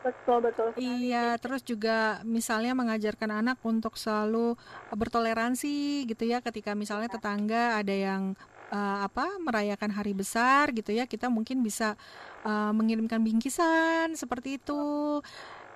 Betul 0.00 0.40
betul. 0.40 0.72
Iya, 0.80 1.36
terus 1.36 1.60
juga 1.60 2.24
misalnya 2.24 2.72
mengajarkan 2.72 3.44
anak 3.44 3.60
untuk 3.60 4.00
selalu 4.00 4.56
bertoleransi 4.96 6.08
gitu 6.08 6.24
ya 6.24 6.40
ketika 6.40 6.72
misalnya 6.72 7.12
tetangga 7.12 7.76
ada 7.76 7.92
yang 7.92 8.32
uh, 8.70 9.06
apa 9.06 9.36
merayakan 9.42 9.90
hari 9.92 10.14
besar 10.14 10.70
gitu 10.72 10.94
ya 10.94 11.04
kita 11.04 11.26
mungkin 11.26 11.60
bisa 11.60 11.98
uh, 12.46 12.72
mengirimkan 12.72 13.20
bingkisan 13.20 14.14
seperti 14.16 14.56
itu 14.62 15.20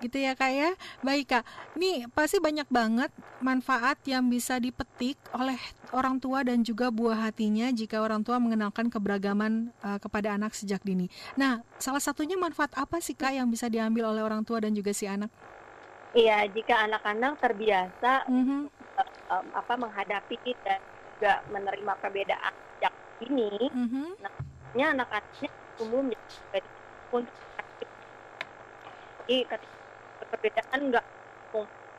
gitu 0.02 0.20
ya 0.20 0.34
kak 0.34 0.52
ya. 0.52 0.70
Baik 1.00 1.26
kak 1.32 1.44
ini 1.78 2.04
pasti 2.12 2.42
banyak 2.42 2.66
banget 2.68 3.10
manfaat 3.38 3.96
yang 4.04 4.26
bisa 4.26 4.58
dipetik 4.58 5.16
oleh 5.32 5.56
orang 5.94 6.18
tua 6.18 6.42
dan 6.42 6.60
juga 6.66 6.90
buah 6.90 7.30
hatinya 7.30 7.70
jika 7.70 8.02
orang 8.02 8.20
tua 8.26 8.36
mengenalkan 8.42 8.90
keberagaman 8.90 9.70
uh, 9.80 9.96
kepada 9.96 10.34
anak 10.34 10.52
sejak 10.52 10.82
dini. 10.82 11.08
Nah 11.38 11.62
salah 11.80 12.02
satunya 12.02 12.34
manfaat 12.36 12.74
apa 12.74 12.98
sih 12.98 13.14
kak 13.14 13.32
yang 13.32 13.48
bisa 13.48 13.70
diambil 13.70 14.12
oleh 14.12 14.22
orang 14.24 14.42
tua 14.42 14.60
dan 14.60 14.74
juga 14.74 14.92
si 14.92 15.08
anak? 15.08 15.30
Iya 16.14 16.46
jika 16.46 16.86
anak-anak 16.86 17.42
terbiasa 17.42 18.30
mm 18.30 18.42
-hmm. 18.46 18.60
um, 19.30 19.46
apa 19.50 19.74
menghadapi 19.74 20.36
dan 20.62 20.78
juga 21.14 21.40
menerima 21.54 21.92
perbedaan 22.02 22.54
ini. 23.22 23.70
Mm-hmm. 23.70 24.08
nah 24.18 24.32
anak-anaknya 24.74 25.50
tumbuh 25.78 26.02
menjadi 26.02 26.68
untuk 27.14 27.34
jadi 29.24 29.36
ketika 29.46 30.24
perbedaan 30.34 30.78
enggak 30.90 31.06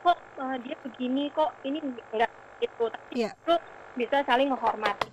kok 0.06 0.18
uh, 0.38 0.56
dia 0.62 0.76
begini 0.86 1.32
kok 1.34 1.50
ini 1.66 1.82
enggak 1.82 2.30
itu 2.62 2.84
tapi 2.86 3.12
yeah. 3.16 3.32
itu 3.32 3.54
bisa 3.96 4.22
saling 4.28 4.52
menghormati. 4.52 5.08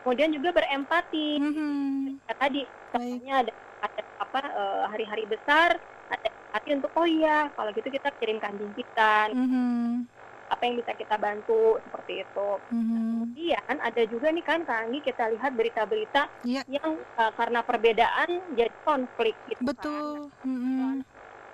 Kemudian 0.00 0.32
juga 0.32 0.54
berempati. 0.54 1.28
Mm-hmm. 1.42 2.24
tadi 2.38 2.62
contohnya 2.94 3.34
ada 3.44 3.52
ada 3.84 4.02
apa 4.22 4.40
uh, 4.54 4.84
hari-hari 4.88 5.26
besar 5.26 5.76
ada 6.08 6.28
empati 6.30 6.68
untuk 6.78 6.90
oh 6.94 7.04
iya 7.04 7.50
kalau 7.58 7.68
gitu 7.74 7.90
kita 7.90 8.08
kirimkan 8.16 8.54
bingkisan 8.56 9.28
mm-hmm 9.34 10.19
apa 10.50 10.62
yang 10.66 10.82
bisa 10.82 10.92
kita 10.98 11.16
bantu 11.16 11.78
seperti 11.86 12.26
itu. 12.26 12.48
Mm-hmm. 12.74 12.98
Kemudian 12.98 13.74
ada 13.78 14.02
juga 14.10 14.26
nih 14.34 14.44
kan 14.44 14.60
Kang 14.66 14.90
kita 14.90 15.24
lihat 15.30 15.52
berita-berita 15.54 16.22
yeah. 16.42 16.66
yang 16.66 16.98
uh, 17.14 17.30
karena 17.38 17.62
perbedaan 17.62 18.30
jadi 18.58 18.74
konflik 18.82 19.38
gitu 19.46 19.62
Betul. 19.62 20.28
kan. 20.42 20.50
Mm-hmm. 20.50 20.94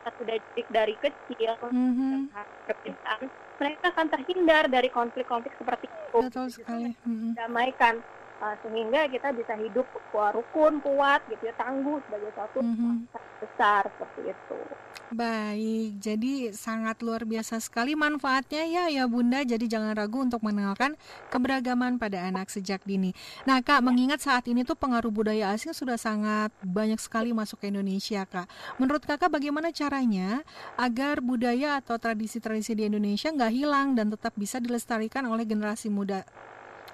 Kita 0.00 0.10
sudah 0.16 0.36
didik 0.40 0.68
dari 0.72 0.94
kecil 0.96 1.52
mm-hmm. 1.60 2.32
perbedaan, 2.64 3.20
mereka 3.60 3.84
akan 3.92 4.06
terhindar 4.08 4.64
dari 4.72 4.88
konflik-konflik 4.88 5.52
seperti 5.60 5.86
itu. 5.92 6.18
Betul 6.24 6.46
sekali. 6.48 6.90
Mm-hmm. 7.04 7.30
Damaikan 7.36 7.94
uh, 8.40 8.56
sehingga 8.64 9.12
kita 9.12 9.28
bisa 9.36 9.52
hidup 9.60 9.86
rukun 10.12 10.80
kuat 10.80 11.20
gitu 11.28 11.52
ya 11.52 11.54
tangguh 11.60 12.00
sebagai 12.08 12.32
suatu 12.32 12.58
mm-hmm. 12.64 13.12
besar 13.44 13.84
seperti 13.92 14.32
itu. 14.32 14.60
Baik, 15.06 16.02
jadi 16.02 16.50
sangat 16.50 16.98
luar 16.98 17.22
biasa 17.22 17.62
sekali 17.62 17.94
manfaatnya 17.94 18.66
ya 18.66 18.84
ya 18.90 19.06
Bunda. 19.06 19.38
Jadi 19.46 19.70
jangan 19.70 19.94
ragu 19.94 20.18
untuk 20.18 20.42
mengenalkan 20.42 20.98
keberagaman 21.30 21.94
pada 22.02 22.26
anak 22.26 22.50
sejak 22.50 22.82
dini. 22.82 23.14
Nah 23.46 23.62
Kak, 23.62 23.86
mengingat 23.86 24.26
saat 24.26 24.50
ini 24.50 24.66
tuh 24.66 24.75
pengaruh 24.75 25.14
budaya 25.14 25.54
asing 25.54 25.70
sudah 25.78 25.94
sangat 25.94 26.50
banyak 26.58 26.98
sekali 26.98 27.30
masuk 27.30 27.62
ke 27.62 27.70
Indonesia 27.70 28.26
Kak. 28.26 28.50
Menurut 28.82 29.06
Kakak 29.06 29.30
bagaimana 29.30 29.70
caranya 29.70 30.42
agar 30.75 31.22
budaya 31.22 31.78
atau 31.78 32.02
tradisi-tradisi 32.02 32.75
di 32.75 32.90
Indonesia 32.90 33.30
nggak 33.30 33.52
hilang 33.54 33.94
dan 33.94 34.10
tetap 34.10 34.34
bisa 34.34 34.58
dilestarikan 34.58 35.22
oleh 35.30 35.46
generasi 35.46 35.86
muda? 35.86 36.26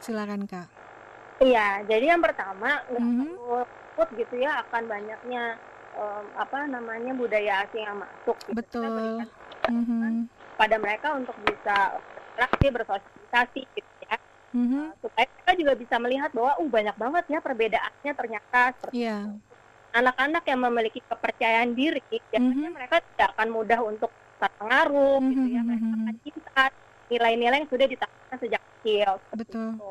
Silakan 0.04 0.44
Kak. 0.44 0.68
Iya, 1.40 1.80
jadi 1.88 2.12
yang 2.12 2.20
pertama 2.20 2.76
nggak 2.92 3.00
mm 3.00 3.24
-hmm. 3.96 4.08
gitu 4.20 4.36
ya 4.36 4.60
akan 4.68 4.84
banyaknya 4.84 5.56
um, 5.96 6.24
apa 6.38 6.66
namanya 6.68 7.12
budaya 7.16 7.64
asing 7.66 7.84
yang 7.84 7.98
masuk. 8.00 8.36
Gitu. 8.48 8.56
Betul. 8.56 9.26
Mm-hmm. 9.70 10.26
Pada 10.58 10.76
mereka 10.78 11.14
untuk 11.16 11.36
bisa 11.46 11.96
berinteraksi, 11.98 12.66
bersosialisasi 12.72 13.62
gitu 13.78 13.92
ya. 14.06 14.16
Mm-hmm. 14.52 14.84
Uh, 14.84 14.90
supaya 15.00 15.26
mereka 15.28 15.52
juga 15.56 15.72
bisa 15.78 15.94
melihat 16.02 16.30
bahwa 16.36 16.52
uh 16.60 16.68
banyak 16.68 16.96
banget 16.96 17.24
ya 17.32 17.38
perbedaannya 17.40 18.12
ternyata 18.12 18.60
seperti 18.76 18.96
yeah. 19.00 19.22
itu. 19.28 19.38
Anak-anak 19.92 20.44
yang 20.48 20.60
memiliki 20.64 21.00
kepercayaan 21.04 21.70
diri 21.76 22.00
biasanya 22.08 22.40
mm-hmm. 22.40 22.72
mereka 22.72 22.96
tidak 23.04 23.28
akan 23.36 23.48
mudah 23.52 23.80
untuk 23.84 24.10
terpengaruh 24.40 25.20
mm-hmm. 25.20 25.32
gitu 25.36 25.48
ya. 25.52 25.60
Mereka 25.60 25.84
mm-hmm. 25.84 26.04
akan 26.04 26.16
cinta 26.24 26.64
nilai-nilai 27.12 27.58
yang 27.60 27.70
sudah 27.70 27.86
ditanamkan 27.86 28.38
sejak 28.40 28.62
kecil. 28.64 29.10
Betul. 29.36 29.68
Itu. 29.76 29.88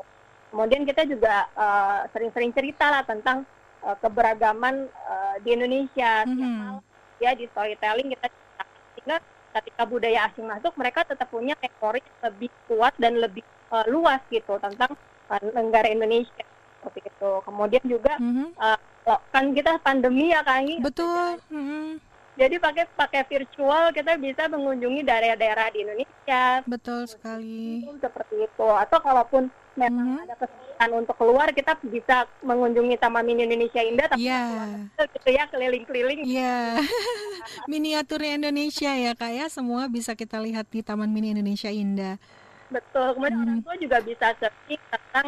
Kemudian 0.52 0.82
kita 0.84 1.08
juga 1.08 1.48
uh, 1.56 2.04
sering-sering 2.12 2.52
cerita 2.52 2.92
lah 2.92 3.02
tentang 3.08 3.48
uh, 3.86 3.96
keberagaman 3.98 4.88
uh, 5.06 5.36
di 5.42 5.54
Indonesia. 5.54 6.26
Mm 6.26 6.36
-hmm. 6.38 6.80
ya 7.22 7.38
di 7.38 7.46
storytelling 7.54 8.10
kita 8.18 8.26
sehingga 8.98 9.22
ketika 9.54 9.82
budaya 9.86 10.26
asing 10.26 10.48
masuk 10.48 10.74
mereka 10.74 11.06
tetap 11.06 11.30
punya 11.30 11.54
memori 11.60 12.02
lebih 12.24 12.50
kuat 12.66 12.94
dan 12.98 13.20
lebih 13.20 13.44
uh, 13.70 13.86
luas 13.86 14.18
gitu 14.32 14.58
tentang 14.58 14.96
uh, 15.30 15.40
negara 15.54 15.86
Indonesia 15.92 16.42
seperti 16.82 17.06
itu. 17.06 17.30
Kemudian 17.46 17.84
juga 17.86 18.18
mm 18.18 18.32
-hmm. 18.32 18.48
uh, 18.58 18.78
kan 19.30 19.54
kita 19.54 19.78
pandemi 19.86 20.34
ya 20.34 20.42
kang 20.42 20.66
betul. 20.82 21.38
Mm 21.52 21.62
-hmm. 21.62 21.86
jadi 22.32 22.56
pakai 22.58 22.84
pakai 22.96 23.22
virtual 23.28 23.92
kita 23.92 24.16
bisa 24.16 24.48
mengunjungi 24.48 25.04
daerah-daerah 25.04 25.66
di 25.70 25.78
Indonesia. 25.84 26.64
Betul 26.64 27.06
sekali. 27.06 27.86
Seperti 28.00 28.34
itu. 28.48 28.66
Atau 28.66 28.98
kalaupun 29.04 29.52
memang 29.76 30.06
mm 30.06 30.16
-hmm. 30.16 30.24
ada 30.28 30.34
kesempatan 30.36 30.90
untuk 30.98 31.16
keluar 31.16 31.48
kita 31.54 31.72
bisa 31.88 32.28
mengunjungi 32.44 32.96
Taman 33.00 33.24
Mini 33.24 33.48
Indonesia 33.48 33.80
Indah 33.80 34.06
tapi 34.10 34.28
yeah. 34.28 34.88
gitu 34.98 35.28
ya 35.32 35.44
keliling-keliling. 35.48 36.20
Iya. 36.26 36.76
Yeah. 36.82 36.82
Miniaturnya 37.70 38.36
Indonesia 38.36 38.90
ya 38.92 39.12
Kak 39.16 39.32
ya 39.32 39.46
semua 39.48 39.88
bisa 39.88 40.12
kita 40.12 40.42
lihat 40.42 40.68
di 40.68 40.84
Taman 40.84 41.08
Mini 41.08 41.32
Indonesia 41.32 41.72
Indah. 41.72 42.20
Betul. 42.72 43.16
Kemudian 43.16 43.36
mm. 43.36 43.44
orang 43.44 43.60
tua 43.64 43.74
juga 43.76 43.98
bisa 44.00 44.26
searching 44.40 44.80
tentang 44.88 45.26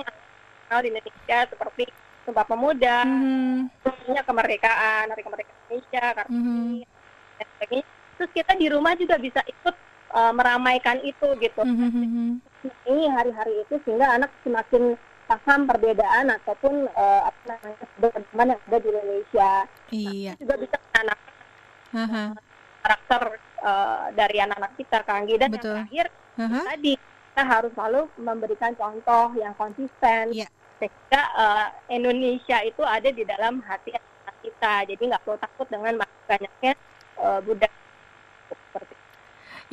hal 0.72 0.78
di 0.80 0.88
Indonesia 0.92 1.38
seperti 1.48 1.84
Sumpah 2.24 2.46
Pemuda, 2.48 3.04
mm. 3.04 3.84
kemerdekaan, 4.24 5.12
Hari 5.12 5.22
Kemerdekaan 5.22 5.58
Indonesia, 5.68 6.04
Kartini, 6.16 6.80
mm. 6.80 7.36
dan 7.36 7.46
sebagainya. 7.52 7.86
Terus 8.16 8.30
kita 8.32 8.52
di 8.56 8.66
rumah 8.72 8.92
juga 8.96 9.16
bisa 9.20 9.44
ikut 9.44 9.76
uh, 10.16 10.32
meramaikan 10.32 11.04
itu 11.04 11.28
gitu. 11.36 11.60
Mm 11.60 11.76
-hmm. 11.76 12.53
Ini 12.84 13.08
hari-hari 13.08 13.64
itu 13.64 13.80
sehingga 13.84 14.20
anak 14.20 14.30
semakin 14.44 14.96
paham 15.24 15.64
perbedaan 15.64 16.28
ataupun 16.36 16.84
uh, 16.92 17.20
apa 17.32 17.40
namanya 17.48 17.76
keberagaman 17.96 18.52
yang 18.52 18.60
ada 18.68 18.78
di 18.78 18.88
Indonesia. 18.92 19.50
Iya. 19.88 20.32
Nah, 20.36 20.40
juga 20.40 20.54
bisa 20.60 20.76
anak 21.00 21.18
-huh. 21.94 22.28
karakter 22.84 23.22
uh, 23.64 24.04
dari 24.12 24.36
anak-anak 24.42 24.72
kita 24.76 24.98
Kanggi 25.08 25.34
dan 25.40 25.48
Betul. 25.54 25.80
yang 25.80 25.88
terakhir 25.88 26.06
tadi 26.68 26.92
kita 27.34 27.42
harus 27.42 27.72
selalu 27.74 28.02
memberikan 28.20 28.72
contoh 28.78 29.34
yang 29.34 29.54
konsisten 29.58 30.30
yeah. 30.30 30.50
sehingga 30.78 31.22
uh, 31.34 31.66
Indonesia 31.90 32.62
itu 32.62 32.82
ada 32.84 33.10
di 33.10 33.26
dalam 33.26 33.58
hati 33.64 33.90
anak 33.90 34.36
kita. 34.44 34.74
Jadi 34.86 35.02
nggak 35.02 35.22
perlu 35.24 35.38
takut 35.40 35.66
dengan 35.66 35.98
banyaknya 36.28 36.72
uh, 37.18 37.40
budaya 37.42 37.83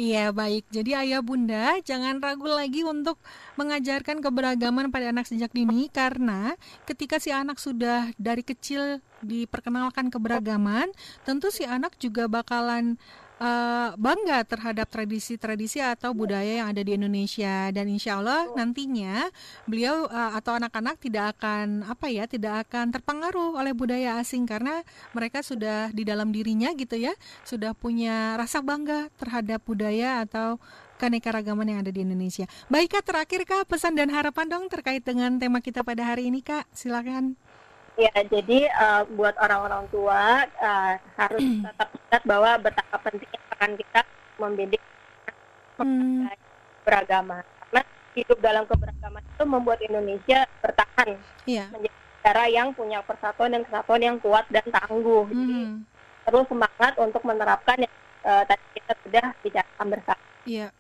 Iya 0.02 0.34
baik, 0.34 0.66
jadi 0.74 1.06
ayah 1.06 1.22
bunda 1.22 1.78
jangan 1.86 2.18
ragu 2.18 2.50
lagi 2.50 2.82
untuk 2.82 3.22
mengajarkan 3.54 4.18
keberagaman 4.18 4.90
pada 4.90 5.14
anak 5.14 5.30
sejak 5.30 5.54
dini 5.54 5.94
karena 5.94 6.58
ketika 6.90 7.22
si 7.22 7.30
anak 7.30 7.62
sudah 7.62 8.10
dari 8.18 8.42
kecil 8.42 8.98
diperkenalkan 9.22 10.10
keberagaman, 10.10 10.90
tentu 11.22 11.54
si 11.54 11.70
anak 11.70 12.02
juga 12.02 12.26
bakalan 12.26 12.98
uh, 13.42 13.90
bangga 13.98 14.46
terhadap 14.46 14.88
tradisi-tradisi 14.88 15.82
atau 15.82 16.14
budaya 16.14 16.62
yang 16.62 16.70
ada 16.70 16.86
di 16.86 16.94
Indonesia 16.94 17.74
dan 17.74 17.90
insya 17.90 18.22
Allah 18.22 18.48
nantinya 18.54 19.28
beliau 19.66 20.06
uh, 20.08 20.38
atau 20.38 20.62
anak-anak 20.62 21.02
tidak 21.02 21.36
akan 21.38 21.84
apa 21.90 22.08
ya 22.14 22.30
tidak 22.30 22.70
akan 22.70 22.94
terpengaruh 22.94 23.58
oleh 23.58 23.74
budaya 23.74 24.22
asing 24.22 24.46
karena 24.46 24.86
mereka 25.18 25.42
sudah 25.42 25.90
di 25.92 26.06
dalam 26.06 26.30
dirinya 26.30 26.70
gitu 26.78 26.96
ya 26.96 27.18
sudah 27.44 27.74
punya 27.74 28.38
rasa 28.38 28.62
bangga 28.62 29.10
terhadap 29.18 29.66
budaya 29.66 30.22
atau 30.24 30.62
keanekaragaman 31.02 31.66
yang 31.66 31.80
ada 31.82 31.90
di 31.90 32.06
Indonesia. 32.06 32.46
Baik 32.70 32.94
kak, 32.94 33.10
terakhir 33.10 33.42
kak 33.50 33.66
pesan 33.66 33.98
dan 33.98 34.14
harapan 34.14 34.46
dong 34.46 34.70
terkait 34.70 35.02
dengan 35.02 35.34
tema 35.42 35.58
kita 35.58 35.82
pada 35.82 36.06
hari 36.06 36.30
ini 36.30 36.46
kak, 36.46 36.70
silakan. 36.78 37.34
Ya, 38.00 38.14
jadi 38.24 38.72
uh, 38.72 39.04
buat 39.14 39.36
orang-orang 39.36 39.84
tua 39.92 40.48
uh, 40.48 40.94
harus 41.20 41.44
tetap 41.44 41.90
ingat 41.92 42.24
bahwa 42.24 42.52
betapa 42.64 42.96
pentingnya 43.04 43.42
akan 43.52 43.72
kita 43.76 44.02
mendidik 44.40 44.82
hmm. 45.76 46.32
beragama. 46.88 47.44
Karena 47.44 47.82
hidup 48.16 48.40
dalam 48.40 48.64
keberagaman 48.64 49.22
itu 49.22 49.44
membuat 49.44 49.80
Indonesia 49.84 50.48
bertahan 50.64 51.20
yeah. 51.44 51.68
menjadi 51.70 52.00
negara 52.00 52.46
yang 52.48 52.68
punya 52.72 53.00
persatuan 53.04 53.52
dan 53.54 53.64
kesatuan 53.68 54.02
yang 54.02 54.18
kuat 54.24 54.48
dan 54.50 54.66
tangguh. 54.72 55.28
Hmm. 55.28 55.36
Jadi 55.36 55.60
terus 56.22 56.46
semangat 56.48 56.94
untuk 56.96 57.22
menerapkan 57.28 57.78
yang 57.82 57.96
uh, 58.24 58.44
tadi 58.48 58.66
kita 58.78 58.94
sudah 59.04 59.26
bicarakan 59.44 59.88
bersama. 59.90 60.24
Yeah. 60.48 60.72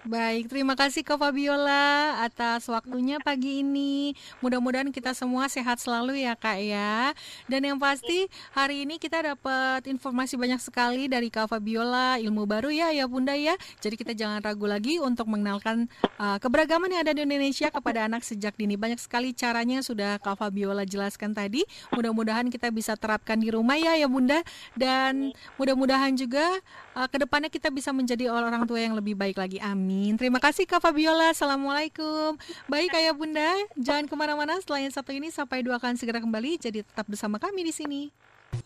Baik, 0.00 0.48
terima 0.48 0.72
kasih 0.72 1.04
Kak 1.04 1.20
Fabiola 1.20 2.24
atas 2.24 2.64
waktunya 2.72 3.20
pagi 3.20 3.60
ini. 3.60 4.16
Mudah-mudahan 4.40 4.88
kita 4.88 5.12
semua 5.12 5.44
sehat 5.52 5.76
selalu 5.76 6.24
ya 6.24 6.32
Kak 6.32 6.56
ya. 6.56 7.12
Dan 7.44 7.68
yang 7.68 7.76
pasti 7.76 8.24
hari 8.56 8.88
ini 8.88 8.96
kita 8.96 9.20
dapat 9.20 9.84
informasi 9.84 10.40
banyak 10.40 10.56
sekali 10.56 11.04
dari 11.04 11.28
Kak 11.28 11.52
Fabiola, 11.52 12.16
ilmu 12.16 12.48
baru 12.48 12.72
ya 12.72 12.88
ya 12.96 13.04
Bunda 13.04 13.36
ya. 13.36 13.60
Jadi 13.84 14.00
kita 14.00 14.16
jangan 14.16 14.40
ragu 14.40 14.64
lagi 14.64 14.96
untuk 14.96 15.28
mengenalkan 15.28 15.84
uh, 16.16 16.40
keberagaman 16.40 16.96
yang 16.96 17.04
ada 17.04 17.12
di 17.12 17.20
Indonesia 17.20 17.68
kepada 17.68 18.08
anak 18.08 18.24
sejak 18.24 18.56
dini. 18.56 18.80
Banyak 18.80 19.04
sekali 19.04 19.36
caranya 19.36 19.84
sudah 19.84 20.16
Kak 20.16 20.40
Fabiola 20.40 20.88
jelaskan 20.88 21.36
tadi. 21.36 21.60
Mudah-mudahan 21.92 22.48
kita 22.48 22.72
bisa 22.72 22.96
terapkan 22.96 23.36
di 23.36 23.52
rumah 23.52 23.76
ya 23.76 24.00
ya 24.00 24.08
Bunda. 24.08 24.40
Dan 24.72 25.36
mudah-mudahan 25.60 26.16
juga 26.16 26.48
uh, 26.94 27.08
ke 27.10 27.16
depannya 27.20 27.50
kita 27.52 27.68
bisa 27.68 27.90
menjadi 27.90 28.30
orang 28.30 28.64
tua 28.64 28.80
yang 28.80 28.94
lebih 28.96 29.18
baik 29.18 29.36
lagi. 29.36 29.58
Amin. 29.60 29.90
Amin. 29.90 30.16
Terima 30.16 30.40
kasih 30.40 30.64
Kak 30.64 30.80
Fabiola. 30.80 31.30
Assalamualaikum. 31.30 32.34
Baik 32.66 32.94
Ayah 32.96 33.12
Bunda, 33.12 33.52
jangan 33.76 34.08
ke 34.08 34.14
mana-mana. 34.16 34.56
Selain 34.64 34.88
satu 34.88 35.12
ini, 35.12 35.28
sampai 35.28 35.60
dua 35.60 35.76
akan 35.76 35.98
segera 35.98 36.18
kembali. 36.18 36.56
Jadi 36.56 36.86
tetap 36.86 37.04
bersama 37.04 37.36
kami 37.36 37.68
di 37.68 37.72
sini. 37.74 38.02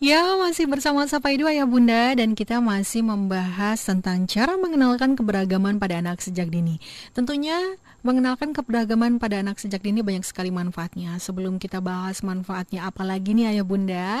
Ya, 0.03 0.35
masih 0.35 0.67
bersama 0.67 1.07
Sapa 1.07 1.31
Idu 1.31 1.47
Ayah 1.47 1.63
Bunda 1.63 2.11
dan 2.19 2.35
kita 2.35 2.59
masih 2.59 2.99
membahas 2.99 3.79
tentang 3.79 4.27
cara 4.27 4.59
mengenalkan 4.59 5.15
keberagaman 5.15 5.79
pada 5.79 6.03
anak 6.03 6.19
sejak 6.19 6.51
dini. 6.51 6.83
Tentunya 7.15 7.55
mengenalkan 8.03 8.51
keberagaman 8.51 9.23
pada 9.23 9.39
anak 9.39 9.55
sejak 9.55 9.79
dini 9.79 10.03
banyak 10.03 10.27
sekali 10.27 10.51
manfaatnya. 10.51 11.15
Sebelum 11.15 11.63
kita 11.63 11.79
bahas 11.79 12.27
manfaatnya 12.27 12.91
apalagi 12.91 13.39
nih 13.39 13.55
Ayah 13.55 13.63
Bunda, 13.63 14.19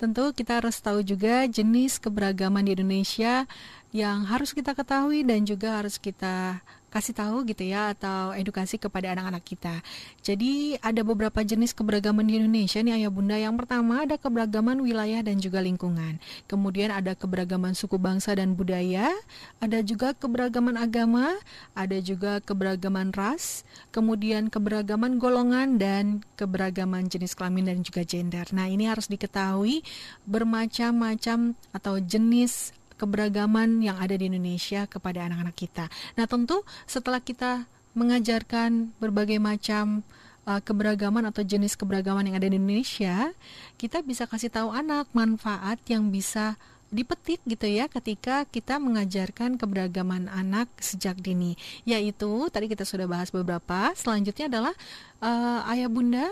tentu 0.00 0.32
kita 0.32 0.64
harus 0.64 0.80
tahu 0.80 1.04
juga 1.04 1.44
jenis 1.44 2.00
keberagaman 2.00 2.64
di 2.64 2.80
Indonesia 2.80 3.44
yang 3.92 4.24
harus 4.24 4.56
kita 4.56 4.72
ketahui 4.72 5.20
dan 5.20 5.44
juga 5.44 5.84
harus 5.84 6.00
kita 6.00 6.64
kasih 6.90 7.14
tahu 7.14 7.46
gitu 7.46 7.62
ya 7.64 7.94
atau 7.94 8.34
edukasi 8.34 8.76
kepada 8.76 9.14
anak-anak 9.14 9.42
kita. 9.46 9.74
Jadi 10.20 10.76
ada 10.82 11.00
beberapa 11.06 11.40
jenis 11.40 11.72
keberagaman 11.72 12.26
di 12.26 12.42
Indonesia 12.42 12.82
nih 12.82 13.00
Ayah 13.00 13.12
Bunda. 13.14 13.38
Yang 13.38 13.64
pertama 13.64 14.04
ada 14.04 14.18
keberagaman 14.18 14.82
wilayah 14.82 15.22
dan 15.22 15.38
juga 15.38 15.62
lingkungan. 15.62 16.18
Kemudian 16.50 16.90
ada 16.90 17.14
keberagaman 17.14 17.78
suku 17.78 17.96
bangsa 17.96 18.34
dan 18.34 18.58
budaya, 18.58 19.14
ada 19.62 19.78
juga 19.86 20.12
keberagaman 20.12 20.74
agama, 20.74 21.38
ada 21.78 21.96
juga 22.02 22.42
keberagaman 22.42 23.14
ras, 23.14 23.62
kemudian 23.94 24.50
keberagaman 24.50 25.22
golongan 25.22 25.78
dan 25.78 26.26
keberagaman 26.34 27.06
jenis 27.06 27.38
kelamin 27.38 27.70
dan 27.70 27.78
juga 27.86 28.02
gender. 28.02 28.46
Nah, 28.50 28.66
ini 28.66 28.90
harus 28.90 29.06
diketahui 29.06 29.86
bermacam-macam 30.26 31.54
atau 31.70 31.94
jenis 32.02 32.74
keberagaman 33.00 33.80
yang 33.80 33.96
ada 33.96 34.12
di 34.12 34.28
Indonesia 34.28 34.84
kepada 34.84 35.24
anak-anak 35.24 35.56
kita. 35.56 35.88
Nah, 36.20 36.28
tentu 36.28 36.60
setelah 36.84 37.24
kita 37.24 37.64
mengajarkan 37.96 38.92
berbagai 39.00 39.40
macam 39.40 40.04
uh, 40.44 40.60
keberagaman 40.60 41.24
atau 41.32 41.40
jenis 41.40 41.74
keberagaman 41.80 42.28
yang 42.28 42.36
ada 42.36 42.52
di 42.52 42.60
Indonesia, 42.60 43.32
kita 43.80 44.04
bisa 44.04 44.28
kasih 44.28 44.52
tahu 44.52 44.68
anak 44.70 45.08
manfaat 45.16 45.80
yang 45.88 46.12
bisa 46.12 46.60
dipetik 46.90 47.38
gitu 47.46 47.70
ya 47.70 47.86
ketika 47.86 48.42
kita 48.50 48.82
mengajarkan 48.82 49.54
keberagaman 49.54 50.26
anak 50.26 50.66
sejak 50.82 51.14
dini 51.22 51.54
yaitu 51.86 52.50
tadi 52.50 52.66
kita 52.66 52.82
sudah 52.82 53.06
bahas 53.06 53.30
beberapa 53.30 53.94
selanjutnya 53.94 54.50
adalah 54.50 54.74
uh, 55.22 55.70
ayah 55.70 55.86
bunda 55.86 56.26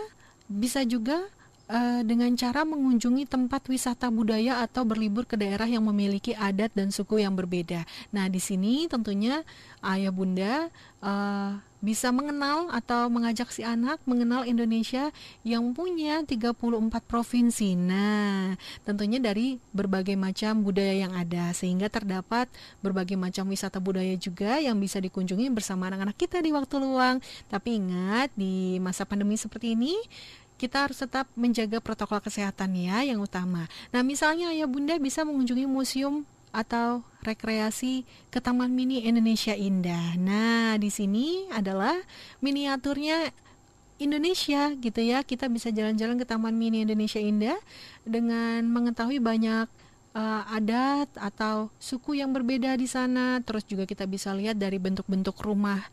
bisa 0.51 0.83
juga 0.83 1.31
uh, 1.69 2.01
dengan 2.01 2.33
cara 2.33 2.65
mengunjungi 2.65 3.29
tempat 3.29 3.69
wisata 3.69 4.09
budaya 4.09 4.65
atau 4.65 4.83
berlibur 4.83 5.23
ke 5.23 5.37
daerah 5.37 5.69
yang 5.69 5.85
memiliki 5.85 6.33
adat 6.33 6.73
dan 6.73 6.89
suku 6.89 7.21
yang 7.21 7.37
berbeda. 7.37 7.85
Nah, 8.09 8.27
di 8.27 8.41
sini 8.41 8.89
tentunya 8.89 9.45
ayah 9.85 10.11
bunda 10.11 10.67
uh, 10.99 11.61
bisa 11.79 12.11
mengenal 12.11 12.67
atau 12.75 13.07
mengajak 13.07 13.47
si 13.55 13.63
anak 13.63 14.03
mengenal 14.03 14.43
Indonesia 14.43 15.15
yang 15.47 15.71
punya 15.71 16.19
34 16.27 16.51
provinsi. 17.07 17.79
Nah, 17.79 18.59
tentunya 18.83 19.15
dari 19.23 19.63
berbagai 19.71 20.19
macam 20.19 20.59
budaya 20.59 21.07
yang 21.07 21.15
ada 21.15 21.55
sehingga 21.55 21.87
terdapat 21.87 22.51
berbagai 22.83 23.15
macam 23.15 23.47
wisata 23.47 23.79
budaya 23.79 24.11
juga 24.19 24.59
yang 24.59 24.75
bisa 24.75 24.99
dikunjungi 24.99 25.47
bersama 25.55 25.87
anak-anak 25.87 26.19
kita 26.19 26.43
di 26.43 26.51
waktu 26.51 26.83
luang. 26.83 27.23
Tapi 27.47 27.79
ingat 27.79 28.35
di 28.35 28.75
masa 28.83 29.07
pandemi 29.07 29.39
seperti 29.39 29.79
ini 29.79 29.95
kita 30.59 30.83
harus 30.83 30.99
tetap 30.99 31.31
menjaga 31.39 31.79
protokol 31.79 32.19
kesehatan 32.19 32.75
ya 32.75 32.99
yang 33.07 33.23
utama. 33.23 33.71
Nah, 33.95 34.03
misalnya 34.03 34.51
ya 34.51 34.67
Bunda 34.67 34.99
bisa 34.99 35.23
mengunjungi 35.23 35.63
museum 35.63 36.27
atau 36.51 37.05
rekreasi 37.23 38.03
ke 38.27 38.43
Taman 38.43 38.75
Mini 38.75 39.07
Indonesia 39.07 39.55
Indah. 39.55 40.19
Nah, 40.19 40.75
di 40.75 40.91
sini 40.91 41.47
adalah 41.55 41.95
miniaturnya 42.43 43.31
Indonesia 44.01 44.75
gitu 44.75 44.99
ya. 44.99 45.23
Kita 45.23 45.47
bisa 45.47 45.71
jalan-jalan 45.71 46.19
ke 46.19 46.25
Taman 46.27 46.55
Mini 46.59 46.83
Indonesia 46.83 47.23
Indah 47.23 47.59
dengan 48.03 48.67
mengetahui 48.67 49.23
banyak 49.23 49.71
uh, 50.15 50.43
adat 50.51 51.07
atau 51.15 51.69
suku 51.77 52.17
yang 52.19 52.33
berbeda 52.33 52.73
di 52.75 52.87
sana. 52.89 53.39
Terus 53.45 53.63
juga 53.63 53.87
kita 53.87 54.09
bisa 54.09 54.33
lihat 54.33 54.57
dari 54.57 54.81
bentuk-bentuk 54.81 55.37
rumah 55.39 55.85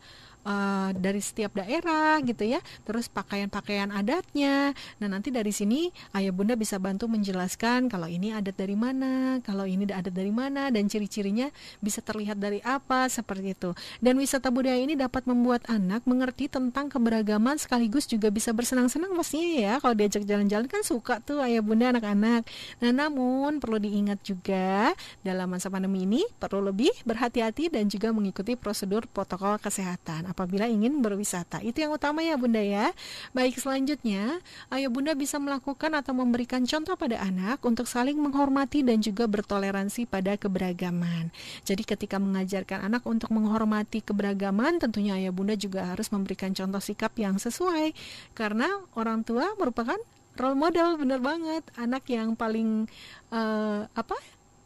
uh, 0.47 0.89
dari 0.95 1.19
setiap 1.19 1.59
daerah 1.59 2.23
gitu 2.23 2.47
ya. 2.47 2.63
Terus 2.87 3.11
pakaian-pakaian 3.11 3.91
adatnya. 3.91 4.71
Nah 5.03 5.07
nanti 5.11 5.29
dari 5.29 5.51
sini 5.51 5.91
ayah 6.15 6.31
bunda 6.31 6.55
bisa 6.55 6.79
bantu 6.79 7.11
menjelaskan 7.11 7.91
kalau 7.91 8.07
ini 8.07 8.31
adat 8.31 8.55
dari 8.55 8.79
mana 8.79 9.43
kalau 9.43 9.67
ini 9.67 9.83
adat 9.91 10.15
dari 10.15 10.31
mana 10.31 10.71
dan 10.71 10.87
ciri-cirinya 10.87 11.51
bisa 11.83 11.99
terlihat 11.99 12.39
dari 12.39 12.63
apa 12.63 13.11
seperti 13.11 13.51
itu. 13.51 13.75
Dan 13.99 14.15
wisata 14.17 14.47
budaya 14.47 14.79
ini 14.79 14.95
dapat 14.95 15.27
membuat 15.27 15.67
anak 15.67 16.07
mengerti 16.07 16.47
tentang 16.47 16.87
keberagaman 16.87 17.59
sekaligus 17.59 18.07
juga 18.07 18.31
bisa 18.31 18.55
bersenang-senang 18.55 19.11
pastinya 19.13 19.51
ya. 19.59 19.73
Kalau 19.83 19.93
diajak 19.97 20.23
jalan-jalan 20.23 20.67
kan 20.71 20.81
suka 20.87 21.19
tuh 21.19 21.43
ayah 21.43 21.59
bunda 21.59 21.91
anak-anak. 21.91 22.47
Nah 22.79 22.91
namun 22.95 23.59
perlu 23.59 23.81
diingat 23.81 24.23
juga 24.23 24.93
dalam 25.25 25.51
masa 25.51 25.67
pandemi 25.67 26.07
ini 26.07 26.23
perlu 26.37 26.61
lebih 26.63 26.93
berhati-hati 27.03 27.73
dan 27.73 27.89
juga 27.89 28.13
mengikuti 28.13 28.53
prosedur 28.53 29.09
protokol 29.09 29.57
kesehatan 29.57 30.29
apabila 30.37 30.69
ingin 30.69 31.01
berwisata. 31.01 31.57
Itu 31.65 31.81
yang 31.81 31.97
utama 31.97 32.21
ya 32.21 32.37
Bunda 32.37 32.61
ya. 32.61 32.93
Baik 33.33 33.57
selanjutnya, 33.57 34.37
ayah 34.69 34.93
Bunda 34.93 35.17
bisa 35.17 35.41
melakukan 35.41 35.97
atau 35.97 36.13
memberikan 36.13 36.61
contoh 36.61 36.93
pada 36.93 37.17
anak 37.25 37.65
untuk 37.65 37.89
saling 37.89 38.21
menghormati 38.21 38.85
dan 38.85 39.01
juga 39.01 39.25
bertoleransi 39.25 40.05
pada 40.05 40.37
keberagaman. 40.37 41.33
Jadi 41.65 41.81
ketika 41.81 42.21
mengajarkan 42.21 42.85
anak 42.85 43.01
untuk 43.09 43.33
menghormati 43.33 44.05
keberagaman, 44.05 44.77
tentunya 44.77 45.17
ayah 45.17 45.33
Bunda 45.33 45.57
juga 45.57 45.89
harus 45.89 46.13
memberikan 46.13 46.53
contoh 46.53 46.77
sikap 46.77 47.17
yang 47.17 47.41
sesuai 47.41 47.97
karena 48.37 48.69
orang 48.93 49.25
tua 49.25 49.57
merupakan 49.57 49.97
role 50.37 50.53
model 50.53 51.01
bener 51.01 51.17
banget 51.17 51.65
anak 51.81 52.05
yang 52.13 52.37
paling 52.37 52.85
uh, 53.33 53.89
apa 53.97 54.13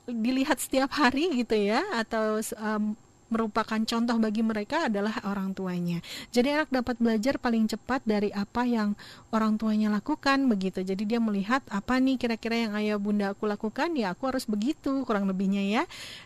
dilihat 0.04 0.60
setiap 0.60 0.92
hari 0.92 1.32
gitu 1.40 1.56
ya 1.56 1.80
atau 1.96 2.44
um, 2.60 3.00
merupakan 3.32 3.80
contoh 3.80 4.18
bagi 4.20 4.44
mereka 4.44 4.92
adalah 4.92 5.16
orang 5.24 5.56
tuanya. 5.56 6.04
Jadi 6.36 6.52
anak 6.52 6.70
dapat 6.70 7.00
belajar 7.00 7.40
paling 7.40 7.66
cepat 7.66 8.04
dari 8.04 8.30
apa 8.36 8.68
yang 8.68 8.94
orang 9.32 9.56
tuanya 9.56 9.88
lakukan 9.88 10.46
begitu. 10.52 10.84
Jadi 10.84 11.08
dia 11.08 11.24
melihat 11.24 11.64
apa 11.72 11.98
nih 11.98 12.20
kira-kira 12.20 12.68
yang 12.68 12.76
ayah 12.76 13.00
bunda 13.00 13.32
aku 13.32 13.48
lakukan 13.48 13.96
ya 13.96 14.12
aku 14.12 14.28
harus 14.28 14.44
begitu 14.44 15.08
kurang 15.08 15.26
lebihnya 15.32 15.64
ya. 15.64 15.84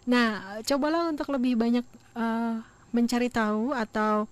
Nah 0.10 0.60
cobalah 0.66 1.14
untuk 1.14 1.30
lebih 1.30 1.54
banyak 1.56 1.86
uh, 2.18 2.60
mencari 2.90 3.30
tahu 3.30 3.72
atau 3.72 4.26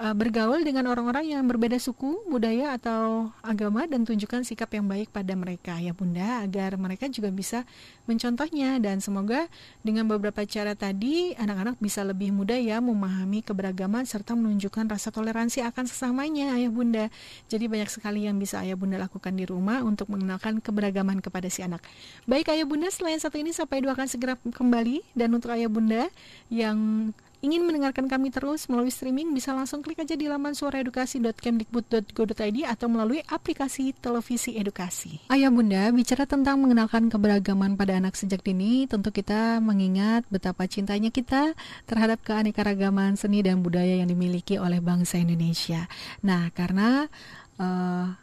uh, 0.00 0.14
bergaul 0.16 0.62
dengan 0.64 0.88
orang-orang 0.88 1.36
yang 1.36 1.42
berbeda 1.44 1.76
suku, 1.76 2.24
budaya 2.30 2.76
atau 2.78 3.28
agama 3.44 3.84
dan 3.84 4.06
tunjukkan 4.06 4.46
sikap 4.46 4.72
yang 4.72 4.86
baik 4.88 5.12
pada 5.12 5.34
mereka 5.36 5.76
ya 5.76 5.92
Bunda 5.92 6.40
agar 6.44 6.78
mereka 6.80 7.10
juga 7.10 7.28
bisa 7.28 7.66
mencontohnya 8.08 8.80
dan 8.80 9.02
semoga 9.02 9.50
dengan 9.84 10.08
beberapa 10.08 10.44
cara 10.48 10.72
tadi 10.72 11.36
anak-anak 11.36 11.76
bisa 11.82 12.06
lebih 12.06 12.32
mudah 12.32 12.56
ya 12.56 12.78
memahami 12.80 13.44
keberagaman 13.44 14.08
serta 14.08 14.32
menunjukkan 14.38 14.88
rasa 14.88 15.12
toleransi 15.12 15.64
akan 15.66 15.84
sesamanya 15.84 16.56
Ayah 16.56 16.72
Bunda. 16.72 17.04
Jadi 17.50 17.68
banyak 17.68 17.90
sekali 17.90 18.24
yang 18.24 18.38
bisa 18.38 18.62
Ayah 18.62 18.78
Bunda 18.78 18.96
lakukan 18.96 19.34
di 19.34 19.44
rumah 19.44 19.84
untuk 19.84 20.08
mengenalkan 20.08 20.62
keberagaman 20.62 21.20
kepada 21.20 21.48
si 21.50 21.60
anak. 21.60 21.84
Baik 22.24 22.52
Ayah 22.54 22.64
Bunda, 22.64 22.88
selain 22.88 23.18
satu 23.18 23.36
ini 23.36 23.50
sampai 23.50 23.84
dua 23.84 23.92
akan 23.92 24.08
segera 24.08 24.34
kembali 24.38 25.02
dan 25.12 25.32
untuk 25.34 25.52
Ayah 25.52 25.68
Bunda 25.68 26.08
yang 26.48 27.10
ingin 27.42 27.66
mendengarkan 27.66 28.06
kami 28.06 28.30
terus 28.30 28.70
melalui 28.70 28.94
streaming 28.94 29.34
bisa 29.34 29.50
langsung 29.50 29.82
klik 29.82 29.98
aja 29.98 30.14
di 30.14 30.30
laman 30.30 30.54
suaraedukasi.kemdikbud.go.id 30.54 32.58
atau 32.70 32.86
melalui 32.86 33.18
aplikasi 33.26 33.90
televisi 33.98 34.54
edukasi. 34.54 35.18
Ayah 35.26 35.50
Bunda, 35.50 35.90
bicara 35.90 36.24
tentang 36.24 36.62
mengenalkan 36.62 37.10
keberagaman 37.10 37.74
pada 37.74 37.98
anak 37.98 38.14
sejak 38.14 38.46
dini, 38.46 38.86
tentu 38.86 39.10
kita 39.10 39.58
mengingat 39.58 40.22
betapa 40.30 40.70
cintanya 40.70 41.10
kita 41.10 41.58
terhadap 41.90 42.22
keanekaragaman 42.22 43.18
seni 43.18 43.42
dan 43.42 43.60
budaya 43.60 43.98
yang 43.98 44.08
dimiliki 44.08 44.62
oleh 44.62 44.78
bangsa 44.78 45.18
Indonesia. 45.18 45.90
Nah, 46.22 46.54
karena 46.54 47.10
uh, 47.58 48.14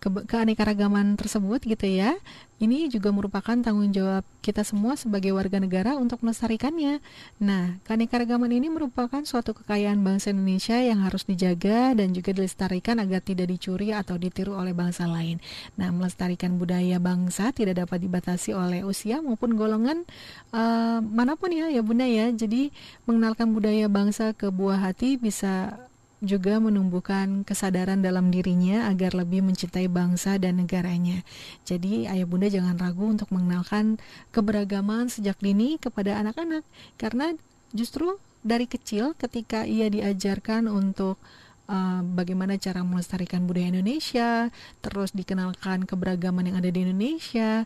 ke 0.00 0.08
keanekaragaman 0.08 1.14
tersebut 1.20 1.60
gitu 1.60 1.84
ya. 1.84 2.16
Ini 2.60 2.92
juga 2.92 3.08
merupakan 3.08 3.56
tanggung 3.56 3.88
jawab 3.88 4.20
kita 4.44 4.64
semua 4.64 4.92
sebagai 4.92 5.32
warga 5.32 5.56
negara 5.60 5.96
untuk 5.96 6.20
melestarikannya. 6.20 7.00
Nah, 7.40 7.80
keanekaragaman 7.88 8.52
ini 8.52 8.68
merupakan 8.68 9.24
suatu 9.24 9.56
kekayaan 9.56 10.00
bangsa 10.04 10.32
Indonesia 10.32 10.76
yang 10.76 11.00
harus 11.00 11.24
dijaga 11.24 11.96
dan 11.96 12.12
juga 12.12 12.36
dilestarikan 12.36 13.00
agar 13.00 13.24
tidak 13.24 13.48
dicuri 13.48 13.96
atau 13.96 14.20
ditiru 14.20 14.60
oleh 14.60 14.76
bangsa 14.76 15.08
lain. 15.08 15.40
Nah, 15.80 15.88
melestarikan 15.88 16.60
budaya 16.60 17.00
bangsa 17.00 17.52
tidak 17.52 17.80
dapat 17.84 18.04
dibatasi 18.04 18.52
oleh 18.52 18.84
usia 18.84 19.24
maupun 19.24 19.56
golongan 19.56 20.04
uh, 20.52 21.00
mana 21.00 21.40
pun 21.40 21.52
ya, 21.52 21.72
ya 21.72 21.80
Bunda 21.80 22.04
ya. 22.04 22.28
Jadi, 22.28 22.72
mengenalkan 23.08 23.56
budaya 23.56 23.88
bangsa 23.88 24.36
ke 24.36 24.52
buah 24.52 24.80
hati 24.84 25.16
bisa 25.16 25.80
juga 26.20 26.60
menumbuhkan 26.60 27.48
kesadaran 27.48 28.04
dalam 28.04 28.28
dirinya 28.28 28.92
agar 28.92 29.16
lebih 29.16 29.40
mencintai 29.40 29.88
bangsa 29.88 30.36
dan 30.36 30.60
negaranya. 30.60 31.24
Jadi 31.64 32.04
ayah 32.04 32.28
bunda 32.28 32.52
jangan 32.52 32.76
ragu 32.76 33.08
untuk 33.08 33.32
mengenalkan 33.32 33.96
keberagaman 34.30 35.08
sejak 35.08 35.40
dini 35.40 35.80
kepada 35.80 36.20
anak-anak 36.20 36.62
karena 37.00 37.32
justru 37.72 38.20
dari 38.40 38.68
kecil 38.68 39.16
ketika 39.16 39.64
ia 39.64 39.88
diajarkan 39.88 40.68
untuk 40.68 41.20
uh, 41.68 42.00
bagaimana 42.04 42.56
cara 42.56 42.80
melestarikan 42.84 43.44
budaya 43.44 43.72
Indonesia, 43.72 44.48
terus 44.84 45.12
dikenalkan 45.12 45.84
keberagaman 45.84 46.52
yang 46.52 46.56
ada 46.60 46.68
di 46.72 46.84
Indonesia. 46.84 47.64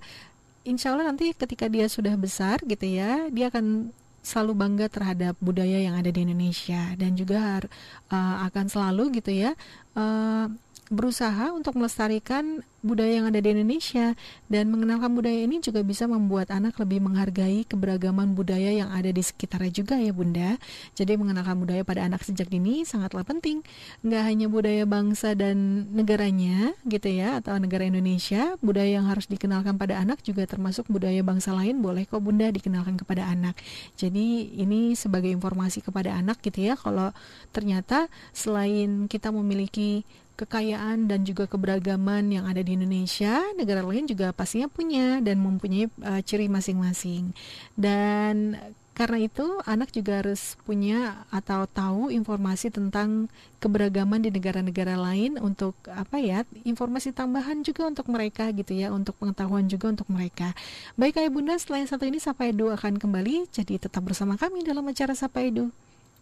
Insya 0.64 0.96
Allah 0.96 1.12
nanti 1.12 1.30
ketika 1.36 1.68
dia 1.68 1.86
sudah 1.86 2.16
besar 2.16 2.62
gitu 2.64 2.86
ya, 2.88 3.28
dia 3.28 3.52
akan 3.52 3.92
selalu 4.24 4.52
bangga 4.56 4.86
terhadap 4.88 5.36
budaya 5.38 5.84
yang 5.84 5.94
ada 5.94 6.08
di 6.08 6.24
Indonesia 6.24 6.96
dan 6.96 7.12
juga 7.12 7.60
uh, 8.08 8.36
akan 8.48 8.66
selalu 8.72 9.20
gitu 9.20 9.30
ya 9.30 9.52
uh, 9.94 10.48
berusaha 10.88 11.52
untuk 11.52 11.76
melestarikan 11.76 12.64
budaya 12.84 13.24
yang 13.24 13.26
ada 13.32 13.40
di 13.40 13.48
Indonesia 13.56 14.12
dan 14.52 14.68
mengenalkan 14.68 15.16
budaya 15.16 15.40
ini 15.48 15.64
juga 15.64 15.80
bisa 15.80 16.04
membuat 16.04 16.52
anak 16.52 16.76
lebih 16.76 17.00
menghargai 17.00 17.64
keberagaman 17.64 18.36
budaya 18.36 18.68
yang 18.68 18.92
ada 18.92 19.08
di 19.08 19.24
sekitarnya 19.24 19.72
juga 19.72 19.96
ya 19.96 20.12
Bunda. 20.12 20.60
Jadi 20.92 21.16
mengenalkan 21.16 21.56
budaya 21.56 21.80
pada 21.80 22.04
anak 22.04 22.20
sejak 22.20 22.52
dini 22.52 22.84
sangatlah 22.84 23.24
penting. 23.24 23.64
Nggak 24.04 24.22
hanya 24.28 24.46
budaya 24.52 24.84
bangsa 24.84 25.32
dan 25.32 25.88
negaranya 25.96 26.76
gitu 26.84 27.08
ya 27.08 27.40
atau 27.40 27.56
negara 27.56 27.88
Indonesia, 27.88 28.60
budaya 28.60 29.00
yang 29.00 29.08
harus 29.08 29.24
dikenalkan 29.32 29.80
pada 29.80 29.96
anak 29.96 30.20
juga 30.20 30.44
termasuk 30.44 30.84
budaya 30.92 31.24
bangsa 31.24 31.56
lain 31.56 31.80
boleh 31.80 32.04
kok 32.04 32.20
Bunda 32.20 32.52
dikenalkan 32.52 33.00
kepada 33.00 33.24
anak. 33.24 33.56
Jadi 33.96 34.52
ini 34.60 34.92
sebagai 34.92 35.32
informasi 35.32 35.80
kepada 35.80 36.12
anak 36.12 36.44
gitu 36.44 36.68
ya 36.68 36.76
kalau 36.76 37.16
ternyata 37.56 38.12
selain 38.36 39.08
kita 39.08 39.32
memiliki 39.32 40.04
kekayaan 40.34 41.06
dan 41.06 41.22
juga 41.22 41.46
keberagaman 41.46 42.26
yang 42.26 42.44
ada 42.50 42.58
di 42.58 42.73
Indonesia, 42.74 43.40
negara 43.54 43.80
lain 43.80 44.04
juga 44.10 44.34
pastinya 44.34 44.66
punya 44.66 45.22
dan 45.22 45.38
mempunyai 45.40 45.86
uh, 46.02 46.20
ciri 46.20 46.50
masing-masing. 46.50 47.30
Dan 47.78 48.58
karena 48.94 49.26
itu 49.26 49.42
anak 49.66 49.90
juga 49.90 50.22
harus 50.22 50.54
punya 50.62 51.26
atau 51.34 51.66
tahu 51.66 52.14
informasi 52.14 52.70
tentang 52.70 53.26
keberagaman 53.58 54.22
di 54.22 54.30
negara-negara 54.30 54.94
lain 54.94 55.34
untuk 55.42 55.74
apa 55.90 56.22
ya 56.22 56.46
informasi 56.62 57.10
tambahan 57.10 57.66
juga 57.66 57.90
untuk 57.90 58.06
mereka 58.06 58.54
gitu 58.54 58.70
ya 58.70 58.94
untuk 58.94 59.18
pengetahuan 59.18 59.66
juga 59.66 59.90
untuk 59.90 60.06
mereka. 60.06 60.54
Baik 60.94 61.18
ayah 61.18 61.32
bunda 61.34 61.58
selain 61.58 61.90
satu 61.90 62.06
ini 62.06 62.22
Sapa 62.22 62.46
Edu 62.46 62.70
akan 62.70 63.02
kembali 63.02 63.50
jadi 63.50 63.82
tetap 63.82 64.06
bersama 64.06 64.38
kami 64.38 64.62
dalam 64.62 64.86
acara 64.86 65.18
Sapa 65.18 65.42
Edu. 65.42 65.74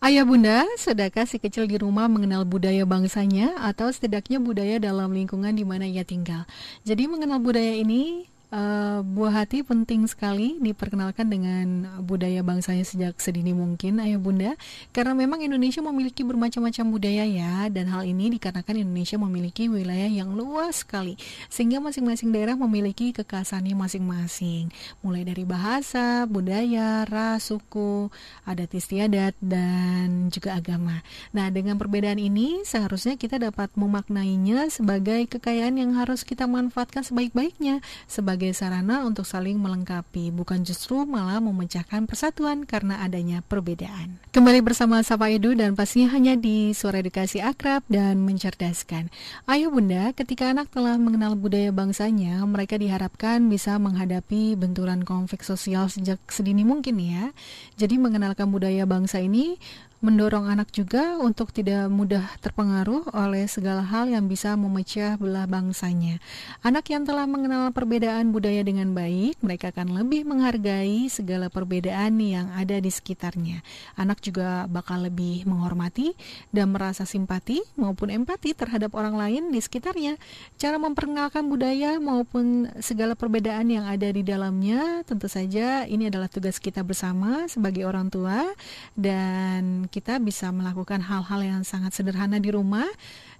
Ayah 0.02 0.26
bunda, 0.26 0.66
sudahkah 0.82 1.30
si 1.30 1.38
kecil 1.38 1.70
di 1.70 1.78
rumah 1.78 2.10
mengenal 2.10 2.42
budaya 2.42 2.82
bangsanya 2.82 3.54
atau 3.62 3.86
setidaknya 3.86 4.42
budaya 4.42 4.82
dalam 4.82 5.14
lingkungan 5.14 5.54
di 5.54 5.62
mana 5.62 5.86
ia 5.86 6.02
tinggal? 6.02 6.42
Jadi 6.82 7.06
mengenal 7.06 7.38
budaya 7.38 7.70
ini 7.70 8.26
Uh, 8.52 9.00
buah 9.00 9.32
hati 9.32 9.64
penting 9.64 10.04
sekali 10.04 10.60
diperkenalkan 10.60 11.24
dengan 11.24 11.88
budaya 12.04 12.44
bangsanya 12.44 12.84
sejak 12.84 13.16
sedini 13.16 13.56
mungkin 13.56 13.96
ayah 14.04 14.20
bunda 14.20 14.60
karena 14.92 15.16
memang 15.16 15.40
Indonesia 15.40 15.80
memiliki 15.80 16.20
bermacam-macam 16.20 16.84
budaya 16.92 17.24
ya 17.24 17.72
dan 17.72 17.88
hal 17.88 18.04
ini 18.04 18.28
dikarenakan 18.36 18.84
Indonesia 18.84 19.16
memiliki 19.16 19.72
wilayah 19.72 20.04
yang 20.04 20.36
luas 20.36 20.84
sekali 20.84 21.16
sehingga 21.48 21.80
masing-masing 21.80 22.28
daerah 22.28 22.52
memiliki 22.52 23.16
kekhasannya 23.16 23.72
masing-masing 23.72 24.68
mulai 25.00 25.24
dari 25.24 25.48
bahasa, 25.48 26.28
budaya, 26.28 27.08
ras, 27.08 27.48
suku, 27.48 28.12
adat 28.44 28.68
istiadat 28.76 29.32
dan 29.40 30.28
juga 30.28 30.60
agama. 30.60 31.00
Nah 31.32 31.48
dengan 31.48 31.80
perbedaan 31.80 32.20
ini 32.20 32.68
seharusnya 32.68 33.16
kita 33.16 33.40
dapat 33.40 33.72
memaknainya 33.80 34.68
sebagai 34.68 35.24
kekayaan 35.24 35.80
yang 35.80 35.96
harus 35.96 36.20
kita 36.20 36.44
manfaatkan 36.44 37.00
sebaik-baiknya 37.00 37.80
sebagai 38.04 38.41
sebagai 38.42 38.59
sarana 38.59 39.07
untuk 39.07 39.22
saling 39.22 39.55
melengkapi, 39.55 40.35
bukan 40.35 40.66
justru 40.66 41.07
malah 41.07 41.38
memecahkan 41.38 42.11
persatuan 42.11 42.66
karena 42.66 42.98
adanya 42.98 43.38
perbedaan. 43.46 44.18
Kembali 44.35 44.59
bersama 44.66 44.98
Sapa 45.07 45.31
Edu 45.31 45.55
dan 45.55 45.78
pastinya 45.78 46.11
hanya 46.11 46.35
di 46.35 46.74
Suara 46.74 46.98
Edukasi 46.98 47.38
Akrab 47.38 47.87
dan 47.87 48.18
Mencerdaskan. 48.26 49.14
Ayo 49.46 49.70
Bunda, 49.70 50.11
ketika 50.11 50.50
anak 50.50 50.74
telah 50.74 50.98
mengenal 50.98 51.38
budaya 51.38 51.70
bangsanya, 51.70 52.42
mereka 52.42 52.83
diharapkan 52.83 53.46
bisa 53.46 53.78
menghadapi 53.78 54.59
benturan 54.59 55.07
konflik 55.07 55.46
sosial 55.46 55.87
sejak 55.87 56.18
sedini 56.26 56.66
mungkin 56.66 56.98
ya. 56.98 57.31
Jadi 57.78 57.94
mengenalkan 57.94 58.50
budaya 58.50 58.90
bangsa 58.90 59.22
ini 59.22 59.55
mendorong 60.02 60.50
anak 60.50 60.74
juga 60.74 61.14
untuk 61.22 61.54
tidak 61.54 61.86
mudah 61.86 62.26
terpengaruh 62.42 63.14
oleh 63.14 63.46
segala 63.46 63.86
hal 63.86 64.10
yang 64.10 64.26
bisa 64.26 64.58
memecah 64.58 65.14
belah 65.14 65.46
bangsanya. 65.46 66.18
Anak 66.66 66.90
yang 66.90 67.06
telah 67.06 67.22
mengenal 67.30 67.70
perbedaan 67.70 68.34
budaya 68.34 68.66
dengan 68.66 68.90
baik, 68.98 69.38
mereka 69.46 69.70
akan 69.70 69.94
lebih 69.94 70.26
menghargai 70.26 71.06
segala 71.06 71.46
perbedaan 71.46 72.18
yang 72.18 72.50
ada 72.50 72.82
di 72.82 72.90
sekitarnya. 72.90 73.62
Anak 73.94 74.18
juga 74.26 74.66
bakal 74.66 75.06
lebih 75.06 75.46
menghormati 75.46 76.18
dan 76.50 76.74
merasa 76.74 77.06
simpati 77.06 77.62
maupun 77.78 78.10
empati 78.10 78.58
terhadap 78.58 78.98
orang 78.98 79.14
lain 79.14 79.54
di 79.54 79.62
sekitarnya. 79.62 80.18
Cara 80.58 80.82
memperkenalkan 80.82 81.46
budaya 81.46 82.02
maupun 82.02 82.66
segala 82.82 83.14
perbedaan 83.14 83.70
yang 83.70 83.86
ada 83.86 84.10
di 84.10 84.26
dalamnya, 84.26 85.06
tentu 85.06 85.30
saja 85.30 85.86
ini 85.86 86.10
adalah 86.10 86.26
tugas 86.26 86.58
kita 86.58 86.82
bersama 86.82 87.46
sebagai 87.46 87.86
orang 87.86 88.10
tua 88.10 88.50
dan 88.98 89.86
kita 89.92 90.16
bisa 90.16 90.48
melakukan 90.48 91.05
hal-hal 91.05 91.44
yang 91.44 91.61
sangat 91.68 91.92
sederhana 91.92 92.40
di 92.40 92.48
rumah 92.48 92.88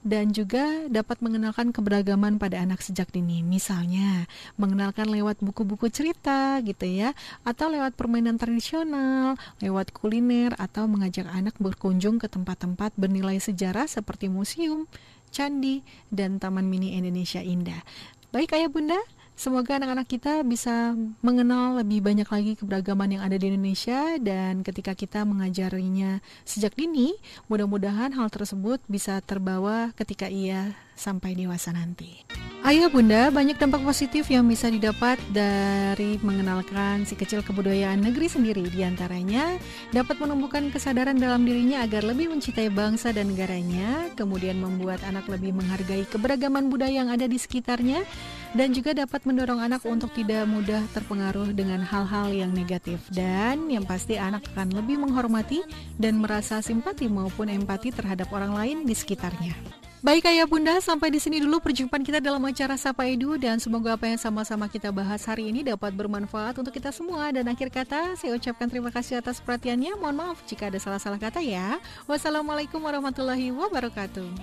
dan 0.05 0.37
juga 0.37 0.85
dapat 0.93 1.25
mengenalkan 1.25 1.73
keberagaman 1.73 2.37
pada 2.37 2.61
anak 2.61 2.85
sejak 2.85 3.09
dini. 3.09 3.41
Misalnya, 3.41 4.29
mengenalkan 4.61 5.09
lewat 5.09 5.41
buku-buku 5.41 5.88
cerita 5.88 6.61
gitu 6.61 6.85
ya, 6.85 7.17
atau 7.41 7.73
lewat 7.73 7.97
permainan 7.97 8.37
tradisional, 8.37 9.41
lewat 9.65 9.97
kuliner 9.97 10.53
atau 10.61 10.85
mengajak 10.85 11.25
anak 11.33 11.57
berkunjung 11.57 12.21
ke 12.21 12.29
tempat-tempat 12.29 12.93
bernilai 13.01 13.41
sejarah 13.41 13.88
seperti 13.88 14.29
museum, 14.29 14.85
candi, 15.33 15.81
dan 16.12 16.37
Taman 16.37 16.69
Mini 16.69 17.01
Indonesia 17.01 17.41
Indah. 17.41 17.81
Baik 18.29 18.53
Ayah 18.53 18.69
Bunda, 18.69 19.01
Semoga 19.33 19.81
anak-anak 19.81 20.07
kita 20.07 20.45
bisa 20.45 20.92
mengenal 21.25 21.81
lebih 21.81 22.05
banyak 22.05 22.29
lagi 22.29 22.53
keberagaman 22.55 23.16
yang 23.16 23.23
ada 23.25 23.40
di 23.40 23.49
Indonesia 23.49 24.21
dan 24.21 24.61
ketika 24.61 24.92
kita 24.92 25.25
mengajarinya 25.25 26.21
sejak 26.45 26.77
dini, 26.77 27.16
mudah-mudahan 27.49 28.12
hal 28.12 28.29
tersebut 28.29 28.85
bisa 28.87 29.18
terbawa 29.25 29.90
ketika 29.97 30.29
ia 30.29 30.77
sampai 30.95 31.35
dewasa 31.35 31.73
nanti. 31.73 32.41
Ayah 32.62 32.87
bunda, 32.87 33.27
banyak 33.35 33.59
dampak 33.59 33.83
positif 33.83 34.31
yang 34.31 34.46
bisa 34.46 34.70
didapat 34.70 35.18
dari 35.35 36.14
mengenalkan 36.22 37.03
si 37.03 37.18
kecil 37.18 37.42
kebudayaan 37.42 37.98
negeri 37.98 38.31
sendiri. 38.31 38.62
Di 38.70 38.87
antaranya 38.87 39.59
dapat 39.90 40.22
menumbuhkan 40.22 40.70
kesadaran 40.70 41.18
dalam 41.18 41.42
dirinya 41.42 41.83
agar 41.83 42.07
lebih 42.07 42.31
mencintai 42.31 42.70
bangsa 42.70 43.11
dan 43.11 43.35
negaranya, 43.35 44.14
kemudian 44.14 44.62
membuat 44.62 45.03
anak 45.03 45.27
lebih 45.27 45.51
menghargai 45.59 46.07
keberagaman 46.07 46.70
budaya 46.70 47.03
yang 47.03 47.11
ada 47.11 47.27
di 47.27 47.35
sekitarnya, 47.35 48.07
dan 48.55 48.70
juga 48.70 48.94
dapat 48.94 49.27
mendorong 49.27 49.59
anak 49.59 49.83
untuk 49.83 50.14
tidak 50.14 50.46
mudah 50.46 50.87
terpengaruh 50.94 51.51
dengan 51.51 51.83
hal-hal 51.83 52.31
yang 52.31 52.55
negatif. 52.55 53.03
Dan 53.11 53.75
yang 53.75 53.83
pasti 53.83 54.22
anak 54.22 54.46
akan 54.55 54.70
lebih 54.70 55.03
menghormati 55.03 55.66
dan 55.98 56.22
merasa 56.22 56.62
simpati 56.62 57.11
maupun 57.11 57.51
empati 57.51 57.90
terhadap 57.90 58.31
orang 58.31 58.55
lain 58.55 58.77
di 58.87 58.94
sekitarnya. 58.94 59.83
Baik 60.03 60.27
ayah 60.35 60.51
bunda, 60.51 60.83
sampai 60.83 61.15
di 61.15 61.23
sini 61.23 61.38
dulu 61.38 61.62
perjumpaan 61.62 62.03
kita 62.03 62.19
dalam 62.19 62.43
acara 62.43 62.75
Sapa 62.75 63.07
Edu 63.07 63.38
dan 63.38 63.62
semoga 63.62 63.95
apa 63.95 64.11
yang 64.11 64.19
sama-sama 64.19 64.67
kita 64.67 64.91
bahas 64.91 65.23
hari 65.23 65.55
ini 65.55 65.62
dapat 65.62 65.95
bermanfaat 65.95 66.59
untuk 66.59 66.75
kita 66.75 66.91
semua. 66.91 67.31
Dan 67.31 67.47
akhir 67.47 67.71
kata, 67.71 68.19
saya 68.19 68.35
ucapkan 68.35 68.67
terima 68.67 68.91
kasih 68.91 69.23
atas 69.23 69.38
perhatiannya. 69.38 69.95
Mohon 69.95 70.17
maaf 70.19 70.43
jika 70.43 70.75
ada 70.75 70.83
salah-salah 70.83 71.23
kata 71.23 71.38
ya. 71.38 71.79
Wassalamualaikum 72.11 72.83
warahmatullahi 72.83 73.55
wabarakatuh. 73.55 74.43